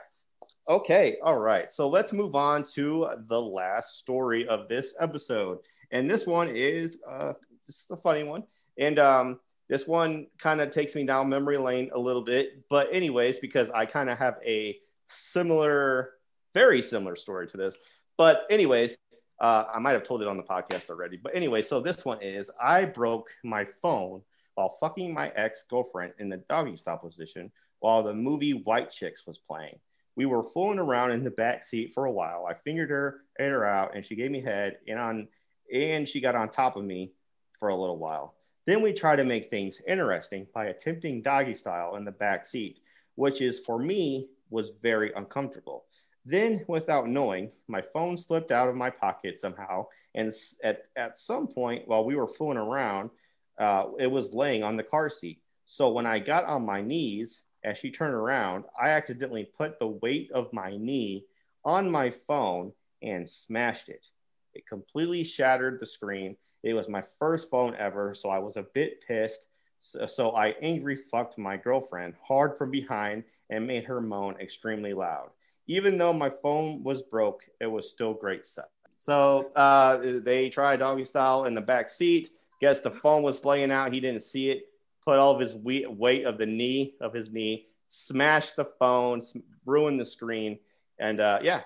[0.69, 1.19] Okay.
[1.23, 1.73] All right.
[1.73, 5.59] So let's move on to the last story of this episode.
[5.91, 7.33] And this one is, uh,
[7.67, 8.45] this is a funny one.
[8.79, 12.93] And, um, this one kind of takes me down memory lane a little bit, but
[12.93, 16.11] anyways, because I kind of have a similar
[16.53, 17.77] very similar story to this.
[18.17, 18.97] But anyways,
[19.41, 21.17] uh, I might have told it on the podcast already.
[21.17, 24.23] But anyway, so this one is I broke my phone
[24.55, 27.51] while fucking my ex girlfriend in the doggy style position
[27.81, 29.79] while the movie White Chicks was playing.
[30.17, 32.47] We were fooling around in the back seat for a while.
[32.49, 35.29] I fingered her, ate her out, and she gave me head, and on,
[35.73, 37.13] and she got on top of me
[37.59, 38.35] for a little while.
[38.67, 42.79] Then we tried to make things interesting by attempting doggy style in the back seat,
[43.17, 45.87] which is for me was very uncomfortable.
[46.25, 49.87] Then, without knowing, my phone slipped out of my pocket somehow.
[50.15, 50.33] And
[50.63, 53.11] at, at some point, while we were fooling around,
[53.59, 55.43] uh, it was laying on the car seat.
[55.67, 59.89] So when I got on my knees, as she turned around, I accidentally put the
[59.89, 61.25] weight of my knee
[61.65, 64.09] on my phone and smashed it.
[64.55, 66.37] It completely shattered the screen.
[66.63, 69.47] It was my first phone ever, so I was a bit pissed.
[69.81, 74.93] So, so I angry fucked my girlfriend hard from behind and made her moan extremely
[74.93, 75.31] loud
[75.67, 78.67] even though my phone was broke, it was still great stuff.
[78.97, 82.31] So uh, they tried doggy style in the back seat.
[82.61, 83.93] Guess the phone was laying out.
[83.93, 84.69] He didn't see it.
[85.05, 89.21] Put all of his weight of the knee of his knee, smashed the phone,
[89.67, 90.59] ruined the screen,
[90.99, 91.63] and uh, yeah,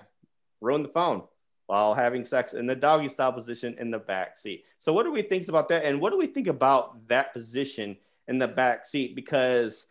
[0.61, 1.23] ruined the phone
[1.67, 4.65] while having sex in the doggy style position in the back seat.
[4.79, 5.85] So what do we think about that?
[5.85, 9.15] And what do we think about that position in the back seat?
[9.15, 9.87] Because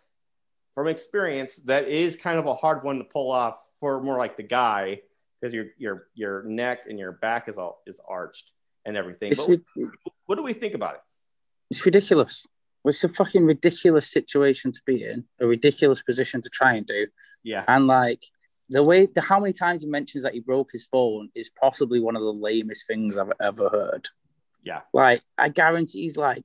[0.73, 4.37] from experience, that is kind of a hard one to pull off for more like
[4.37, 5.01] the guy
[5.41, 8.53] because your your your neck and your back is all is arched
[8.85, 9.33] and everything.
[9.37, 9.91] But what,
[10.27, 11.01] what do we think about it?
[11.71, 12.47] It's ridiculous.
[12.87, 17.07] It's a fucking ridiculous situation to be in, a ridiculous position to try and do.
[17.43, 17.65] Yeah.
[17.67, 18.23] And like
[18.69, 22.01] the way, the how many times he mentions that he broke his phone is possibly
[22.01, 24.09] one of the lamest things I've ever heard.
[24.63, 24.81] Yeah.
[24.93, 26.45] Like I guarantee he's like,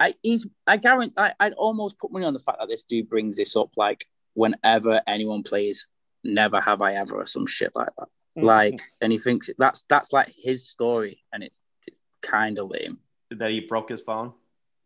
[0.00, 3.08] I he's I guarantee I, I'd almost put money on the fact that this dude
[3.08, 5.86] brings this up like whenever anyone plays
[6.24, 8.08] never have I ever or some shit like that.
[8.36, 8.46] Mm-hmm.
[8.46, 12.98] Like, and he thinks that's that's like his story, and it's it's kind of lame.
[13.30, 14.32] That he broke his phone.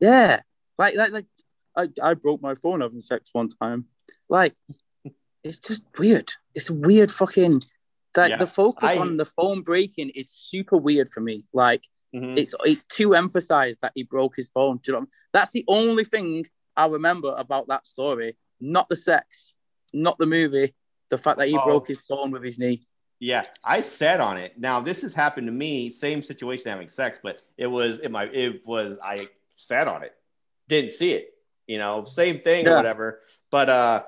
[0.00, 0.40] Yeah,
[0.78, 1.26] like like like
[1.76, 3.86] I I broke my phone having sex one time.
[4.28, 4.54] Like,
[5.44, 6.32] it's just weird.
[6.54, 7.62] It's weird fucking.
[8.14, 8.36] That yeah.
[8.36, 8.98] the focus I...
[8.98, 11.44] on the phone breaking is super weird for me.
[11.52, 11.82] Like,
[12.14, 12.36] mm-hmm.
[12.36, 14.80] it's it's too emphasized that he broke his phone.
[14.82, 15.06] Do you know?
[15.32, 16.46] That's the only thing
[16.76, 18.36] I remember about that story.
[18.60, 19.54] Not the sex,
[19.92, 20.74] not the movie,
[21.08, 21.64] the fact that he oh.
[21.64, 22.86] broke his phone with his knee.
[23.18, 24.58] Yeah, I sat on it.
[24.58, 28.24] Now this has happened to me, same situation having sex, but it was it my
[28.24, 30.14] it was I sat on it,
[30.72, 31.34] didn't see it,
[31.66, 32.72] you know, same thing yeah.
[32.72, 33.20] or whatever.
[33.50, 34.02] But uh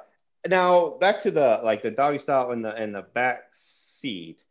[0.49, 4.45] now back to the like the doggy style in the in the back seat.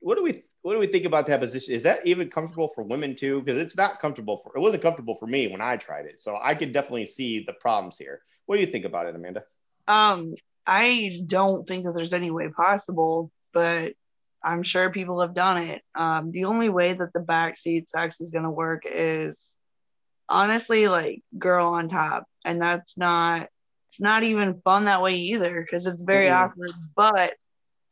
[0.00, 1.74] what do we what do we think about that position?
[1.74, 3.42] Is that even comfortable for women too?
[3.42, 6.20] Because it's not comfortable for it wasn't comfortable for me when I tried it.
[6.20, 8.20] So I could definitely see the problems here.
[8.46, 9.44] What do you think about it, Amanda?
[9.88, 10.34] Um,
[10.66, 13.92] I don't think that there's any way possible, but
[14.42, 15.82] I'm sure people have done it.
[15.94, 19.58] Um, the only way that the back seat sex is gonna work is
[20.30, 23.48] honestly like girl on top, and that's not
[23.88, 26.44] it's not even fun that way either because it's very mm-hmm.
[26.44, 26.70] awkward.
[26.94, 27.34] But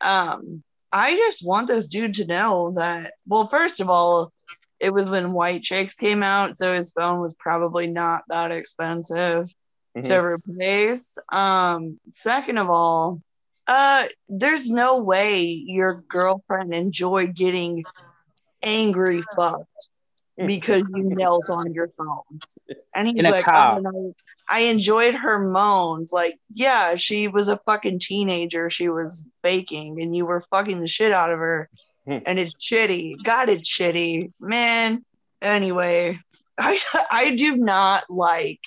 [0.00, 0.62] um,
[0.92, 3.14] I just want this dude to know that.
[3.26, 4.32] Well, first of all,
[4.78, 9.52] it was when White Chicks came out, so his phone was probably not that expensive
[9.96, 10.02] mm-hmm.
[10.02, 11.18] to replace.
[11.32, 13.20] Um, second of all,
[13.66, 17.84] uh, there's no way your girlfriend enjoyed getting
[18.62, 19.88] angry fucked
[20.46, 22.40] because you knelt on your phone.
[22.94, 24.14] And he's like, oh,
[24.48, 26.12] I enjoyed her moans.
[26.12, 28.70] Like, yeah, she was a fucking teenager.
[28.70, 31.68] She was faking, and you were fucking the shit out of her.
[32.06, 33.22] And it's shitty.
[33.22, 35.04] God, it's shitty, man.
[35.42, 36.18] Anyway,
[36.58, 36.80] I
[37.10, 38.60] I do not like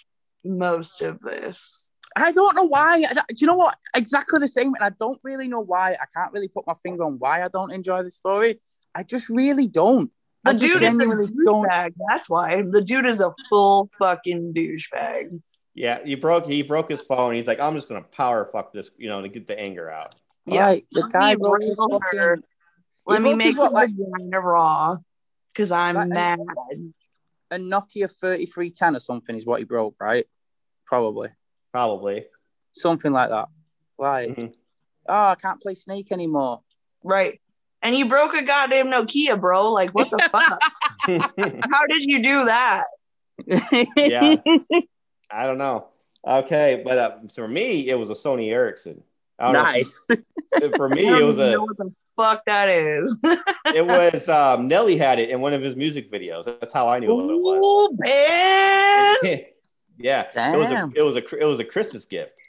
[0.45, 1.89] most of this.
[2.15, 3.01] I don't know why.
[3.01, 3.80] Do you know what?
[3.95, 4.76] Exactly the same.
[4.76, 5.93] And I don't really know why.
[5.93, 8.59] I can't really put my finger on why I don't enjoy the story.
[8.93, 10.11] I just really don't.
[10.44, 11.68] The I dude is a don't.
[12.10, 15.39] That's why the dude is a full fucking douchebag.
[15.76, 16.46] Yeah, he broke.
[16.46, 17.36] He broke his phone.
[17.36, 20.16] He's like, I'm just gonna power fuck this, you know, to get the anger out.
[20.46, 20.86] Yeah, right.
[20.92, 22.44] the guy broke his fucking.
[23.06, 24.98] Let me make what, like, vagina raw,
[25.54, 26.39] because I'm mad.
[27.50, 30.26] A Nokia 3310 or something is what he broke, right?
[30.86, 31.30] Probably.
[31.74, 32.26] Probably.
[32.72, 33.50] Something like that.
[33.98, 34.48] Like, mm-hmm.
[35.10, 36.62] oh, I can't play Snake anymore.
[37.04, 37.41] Right.
[37.84, 39.71] And you broke a goddamn Nokia, bro.
[39.71, 40.59] Like, what the fuck?
[41.71, 42.86] How did you do that?
[43.97, 44.36] yeah.
[45.32, 45.88] I don't know.
[46.27, 49.01] Okay, but uh, for me, it was a Sony Ericsson.
[49.39, 50.07] Nice.
[50.75, 51.59] for me, it was a.
[51.59, 53.17] What the fuck that is?
[53.73, 56.45] it was um, Nelly had it in one of his music videos.
[56.45, 59.21] That's how I knew Ooh, what it was.
[59.23, 59.39] Man.
[59.97, 60.53] yeah, Damn.
[60.53, 62.39] it was a it was a it was a Christmas gift.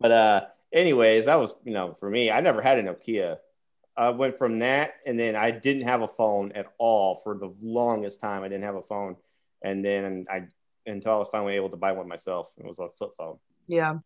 [0.00, 3.38] But uh, anyways, that was you know for me, I never had a Nokia.
[3.98, 7.52] I went from that, and then I didn't have a phone at all for the
[7.60, 8.42] longest time.
[8.42, 9.16] I didn't have a phone,
[9.62, 10.44] and then I
[10.86, 12.54] until I was finally able to buy one myself.
[12.56, 13.38] It was a flip phone.
[13.66, 13.98] Yeah.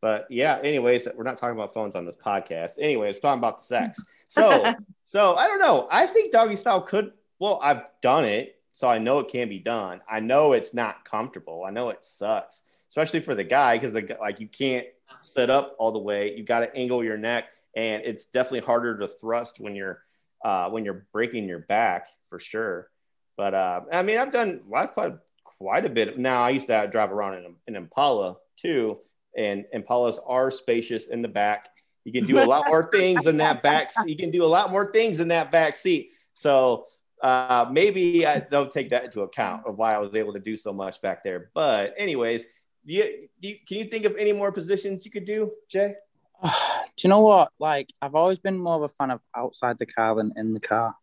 [0.00, 2.78] But yeah, anyways, we're not talking about phones on this podcast.
[2.78, 4.02] Anyways, talking about the sex.
[4.30, 4.64] So,
[5.02, 5.88] so I don't know.
[5.90, 7.10] I think doggy style could.
[7.40, 10.00] Well, I've done it, so I know it can be done.
[10.08, 11.64] I know it's not comfortable.
[11.66, 14.86] I know it sucks, especially for the guy because the like you can't
[15.20, 16.36] sit up all the way.
[16.36, 20.02] You got to angle your neck, and it's definitely harder to thrust when you're
[20.44, 22.88] uh, when you're breaking your back for sure.
[23.36, 25.14] But uh, I mean, I've done a quite
[25.44, 26.18] quite a bit.
[26.18, 28.98] Now I used to drive around in an Impala too,
[29.36, 31.68] and Impalas are spacious in the back.
[32.04, 33.90] You can do a lot more things in that back.
[34.06, 36.14] You can do a lot more things in that back seat.
[36.32, 36.84] So
[37.22, 40.56] uh, maybe I don't take that into account of why I was able to do
[40.56, 41.50] so much back there.
[41.52, 42.44] But anyways,
[42.86, 45.94] do you, do you, can you think of any more positions you could do, Jay?
[47.00, 47.50] do you know what?
[47.58, 50.60] Like I've always been more of a fan of outside the car than in the
[50.60, 50.94] car.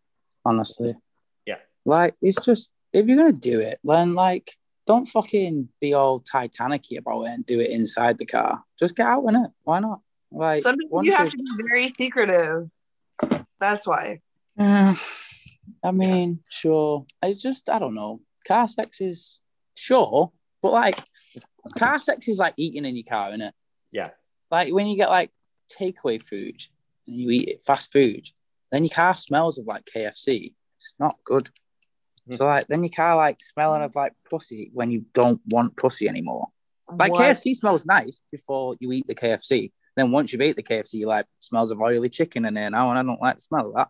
[0.45, 0.95] Honestly.
[1.47, 1.57] Yeah.
[1.85, 4.51] Like it's just if you're gonna do it, then like
[4.85, 8.63] don't fucking be all Titanic about it and do it inside the car.
[8.77, 9.49] Just get out in it.
[9.63, 10.01] Why not?
[10.31, 12.69] Like sometimes you have to be very secretive.
[13.59, 14.19] That's why.
[14.59, 14.93] Uh,
[15.83, 17.07] I mean, sure.
[17.23, 18.21] I just I don't know.
[18.47, 19.39] Car sex is
[19.73, 20.31] sure,
[20.61, 20.99] but like
[21.75, 23.55] car sex is like eating in your car, isn't it?
[23.91, 24.09] Yeah.
[24.51, 25.31] Like when you get like
[25.69, 26.61] takeaway food
[27.05, 28.27] and you eat it, fast food,
[28.71, 30.53] then your car smells of like KFC.
[30.77, 31.49] It's not good.
[32.27, 32.33] Hmm.
[32.33, 35.77] So like then you kind of like smelling of like pussy when you don't want
[35.77, 36.47] pussy anymore.
[36.89, 37.21] Like what?
[37.21, 39.71] KFC smells nice before you eat the KFC.
[39.95, 42.91] Then once you've ate the KFC, you like smells of oily chicken in there now,
[42.91, 43.89] and I don't like the smell of that.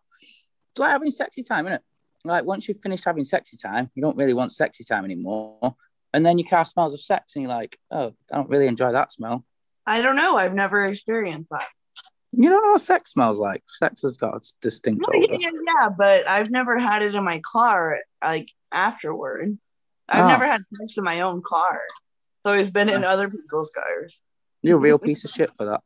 [0.71, 1.81] It's like having sexy time, isn't it?
[2.23, 5.75] Like once you've finished having sexy time, you don't really want sexy time anymore.
[6.13, 8.93] And then your car smells of sex, and you're like, oh, I don't really enjoy
[8.93, 9.43] that smell.
[9.87, 10.37] I don't know.
[10.37, 11.65] I've never experienced that.
[12.33, 13.63] You don't know what sex smells like.
[13.67, 15.17] Sex has got a distinct odor.
[15.31, 19.57] Yeah, yeah, but I've never had it in my car like afterward.
[20.09, 20.27] I've oh.
[20.27, 21.81] never had sex in my own car.
[22.45, 24.21] So it's been in other people's cars.
[24.61, 25.81] You're a real piece of shit for that.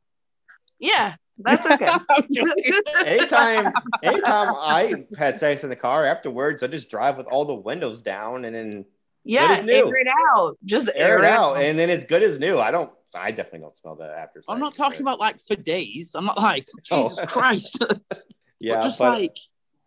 [0.80, 1.90] Yeah, that's okay.
[3.06, 7.56] anytime, anytime I had sex in the car afterwards, I just drive with all the
[7.56, 8.86] windows down and then
[9.24, 10.58] yeah, air it out.
[10.66, 11.58] Just air, air it out.
[11.58, 12.58] out, and then it's good as new.
[12.58, 14.42] I don't I definitely don't smell that after.
[14.48, 16.12] I'm not talking about like for days.
[16.16, 16.68] I'm not like.
[16.84, 17.26] Jesus oh.
[17.26, 17.84] Christ.
[18.60, 19.38] yeah, just but like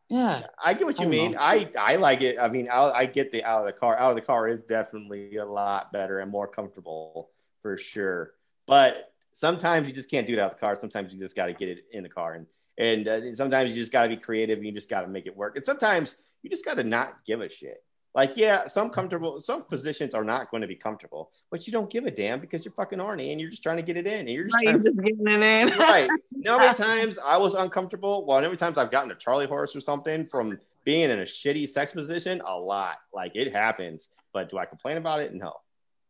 [0.08, 0.46] yeah.
[0.62, 1.32] I get what you I mean.
[1.32, 1.38] Know.
[1.40, 2.38] I I like it.
[2.38, 3.98] I mean, I, I get the out of the car.
[3.98, 8.34] Out of the car is definitely a lot better and more comfortable for sure.
[8.66, 10.76] But sometimes you just can't do it out of the car.
[10.76, 12.34] Sometimes you just got to get it in the car.
[12.34, 12.46] And
[12.78, 15.26] And uh, sometimes you just got to be creative and you just got to make
[15.26, 15.56] it work.
[15.56, 17.78] And sometimes you just got to not give a shit.
[18.14, 21.90] Like, yeah, some comfortable, some positions are not going to be comfortable, but you don't
[21.90, 24.20] give a damn because you're fucking horny and you're just trying to get it in.
[24.20, 25.78] And you're just, right, just getting it in.
[25.78, 26.08] right.
[26.30, 28.24] You know how many times I was uncomfortable?
[28.24, 31.24] Well, how many times I've gotten a Charlie horse or something from being in a
[31.24, 32.40] shitty sex position?
[32.46, 32.98] A lot.
[33.12, 34.10] Like it happens.
[34.32, 35.34] But do I complain about it?
[35.34, 35.52] No.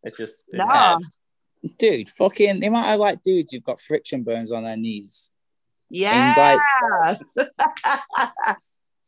[0.02, 0.98] It's just it no.
[1.78, 5.30] Dude, fucking the amount of like dudes who've got friction burns on their knees.
[5.88, 6.58] Yeah.
[7.06, 7.18] Like,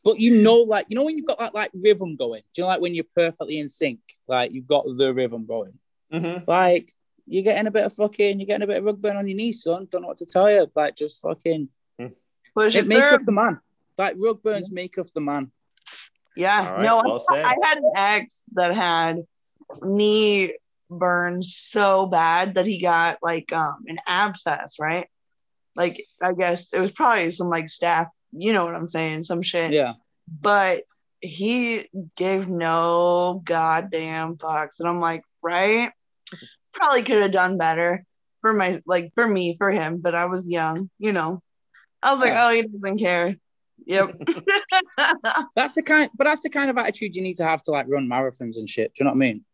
[0.07, 2.43] but you know, like you know when you've got that like rhythm going.
[2.55, 3.99] Do you know like when you're perfectly in sync?
[4.29, 5.73] Like you've got the rhythm going.
[6.13, 6.49] Mm-hmm.
[6.49, 6.93] Like
[7.27, 9.37] you're getting a bit of fucking, you're getting a bit of rug burn on your
[9.37, 9.89] knees, son.
[9.91, 10.71] Don't know what to tell you.
[10.77, 11.71] Like just fucking
[12.55, 13.59] Push it, it make of the man.
[13.99, 15.51] Like rug burns make of the man.
[16.37, 16.69] Yeah.
[16.69, 19.27] Right, no, well I, I had an ex that had
[19.83, 20.55] knee
[20.89, 25.09] burned so bad that he got like um an abscess, right?
[25.75, 29.43] Like I guess it was probably some like staph, you know what I'm saying, some
[29.43, 29.73] shit.
[29.73, 29.95] Yeah.
[30.29, 30.85] But
[31.21, 34.81] he gave no goddamn fucks.
[34.81, 35.93] And I'm like, right?
[36.73, 38.05] Probably could have done better
[38.41, 41.43] for my like for me, for him, but I was young, you know.
[42.03, 42.47] I was like, yeah.
[42.47, 43.37] oh, he doesn't care.
[43.87, 44.21] Yep.
[45.57, 47.87] that's the kind but that's the kind of attitude you need to have to like
[47.89, 48.95] run marathons and shit.
[48.95, 49.45] Do you know what I mean?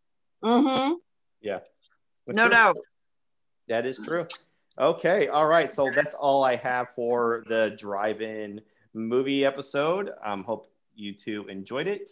[0.44, 0.94] Mm-hmm.
[1.40, 1.60] Yeah.
[2.26, 2.50] That's no true.
[2.50, 2.76] doubt.
[3.68, 4.26] That is true.
[4.78, 5.28] Okay.
[5.28, 5.72] All right.
[5.72, 8.60] So that's all I have for the drive-in
[8.94, 10.10] movie episode.
[10.24, 12.10] Um, hope you two enjoyed it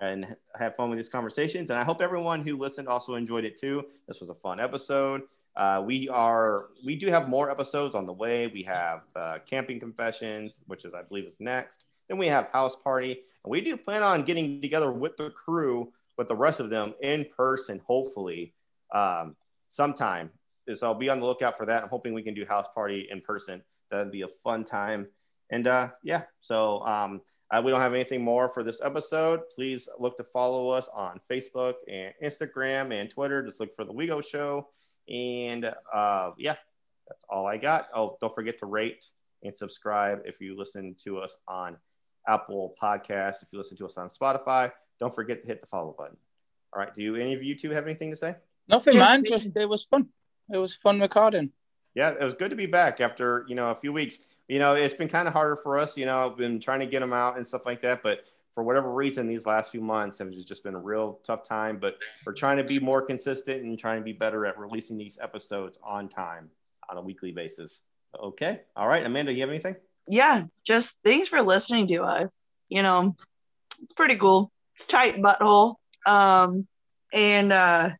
[0.00, 1.70] and have fun with these conversations.
[1.70, 3.84] And I hope everyone who listened also enjoyed it too.
[4.06, 5.22] This was a fun episode.
[5.56, 8.46] Uh, we are we do have more episodes on the way.
[8.46, 11.86] We have uh, camping confessions, which is I believe is next.
[12.08, 13.12] Then we have house party,
[13.44, 16.94] and we do plan on getting together with the crew with the rest of them
[17.02, 18.52] in person, hopefully,
[18.92, 19.36] um,
[19.68, 20.30] sometime.
[20.76, 21.82] So I'll be on the lookout for that.
[21.82, 23.62] I'm hoping we can do house party in person.
[23.90, 25.08] That'd be a fun time.
[25.50, 29.40] And uh, yeah, so um, uh, we don't have anything more for this episode.
[29.54, 33.42] Please look to follow us on Facebook and Instagram and Twitter.
[33.42, 34.68] Just look for the WeGo Show.
[35.08, 36.56] And uh, yeah,
[37.08, 37.88] that's all I got.
[37.94, 39.06] Oh, don't forget to rate
[39.42, 41.78] and subscribe if you listen to us on
[42.26, 44.70] Apple Podcasts, if you listen to us on Spotify.
[45.00, 46.16] Don't forget to hit the follow button.
[46.74, 46.92] All right.
[46.92, 48.36] Do any of you two have anything to say?
[48.68, 49.24] Nothing, just man.
[49.24, 50.08] Just it was fun.
[50.50, 51.52] It was fun recording.
[51.94, 54.20] Yeah, it was good to be back after you know a few weeks.
[54.48, 55.98] You know, it's been kind of harder for us.
[55.98, 58.22] You know, I've been trying to get them out and stuff like that, but
[58.54, 61.78] for whatever reason, these last few months have just been a real tough time.
[61.78, 65.18] But we're trying to be more consistent and trying to be better at releasing these
[65.20, 66.50] episodes on time
[66.88, 67.82] on a weekly basis.
[68.18, 68.60] Okay.
[68.74, 69.76] All right, Amanda, you have anything?
[70.06, 72.34] Yeah, just thanks for listening to us.
[72.70, 73.14] You know,
[73.82, 75.74] it's pretty cool It's tight butthole.
[76.06, 76.66] Um,
[77.12, 77.90] and uh,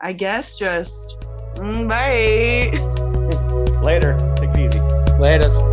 [0.00, 1.16] I guess just
[1.56, 3.80] Mm, bye.
[3.82, 4.16] Later.
[4.36, 4.80] Take it easy.
[5.18, 5.65] Later.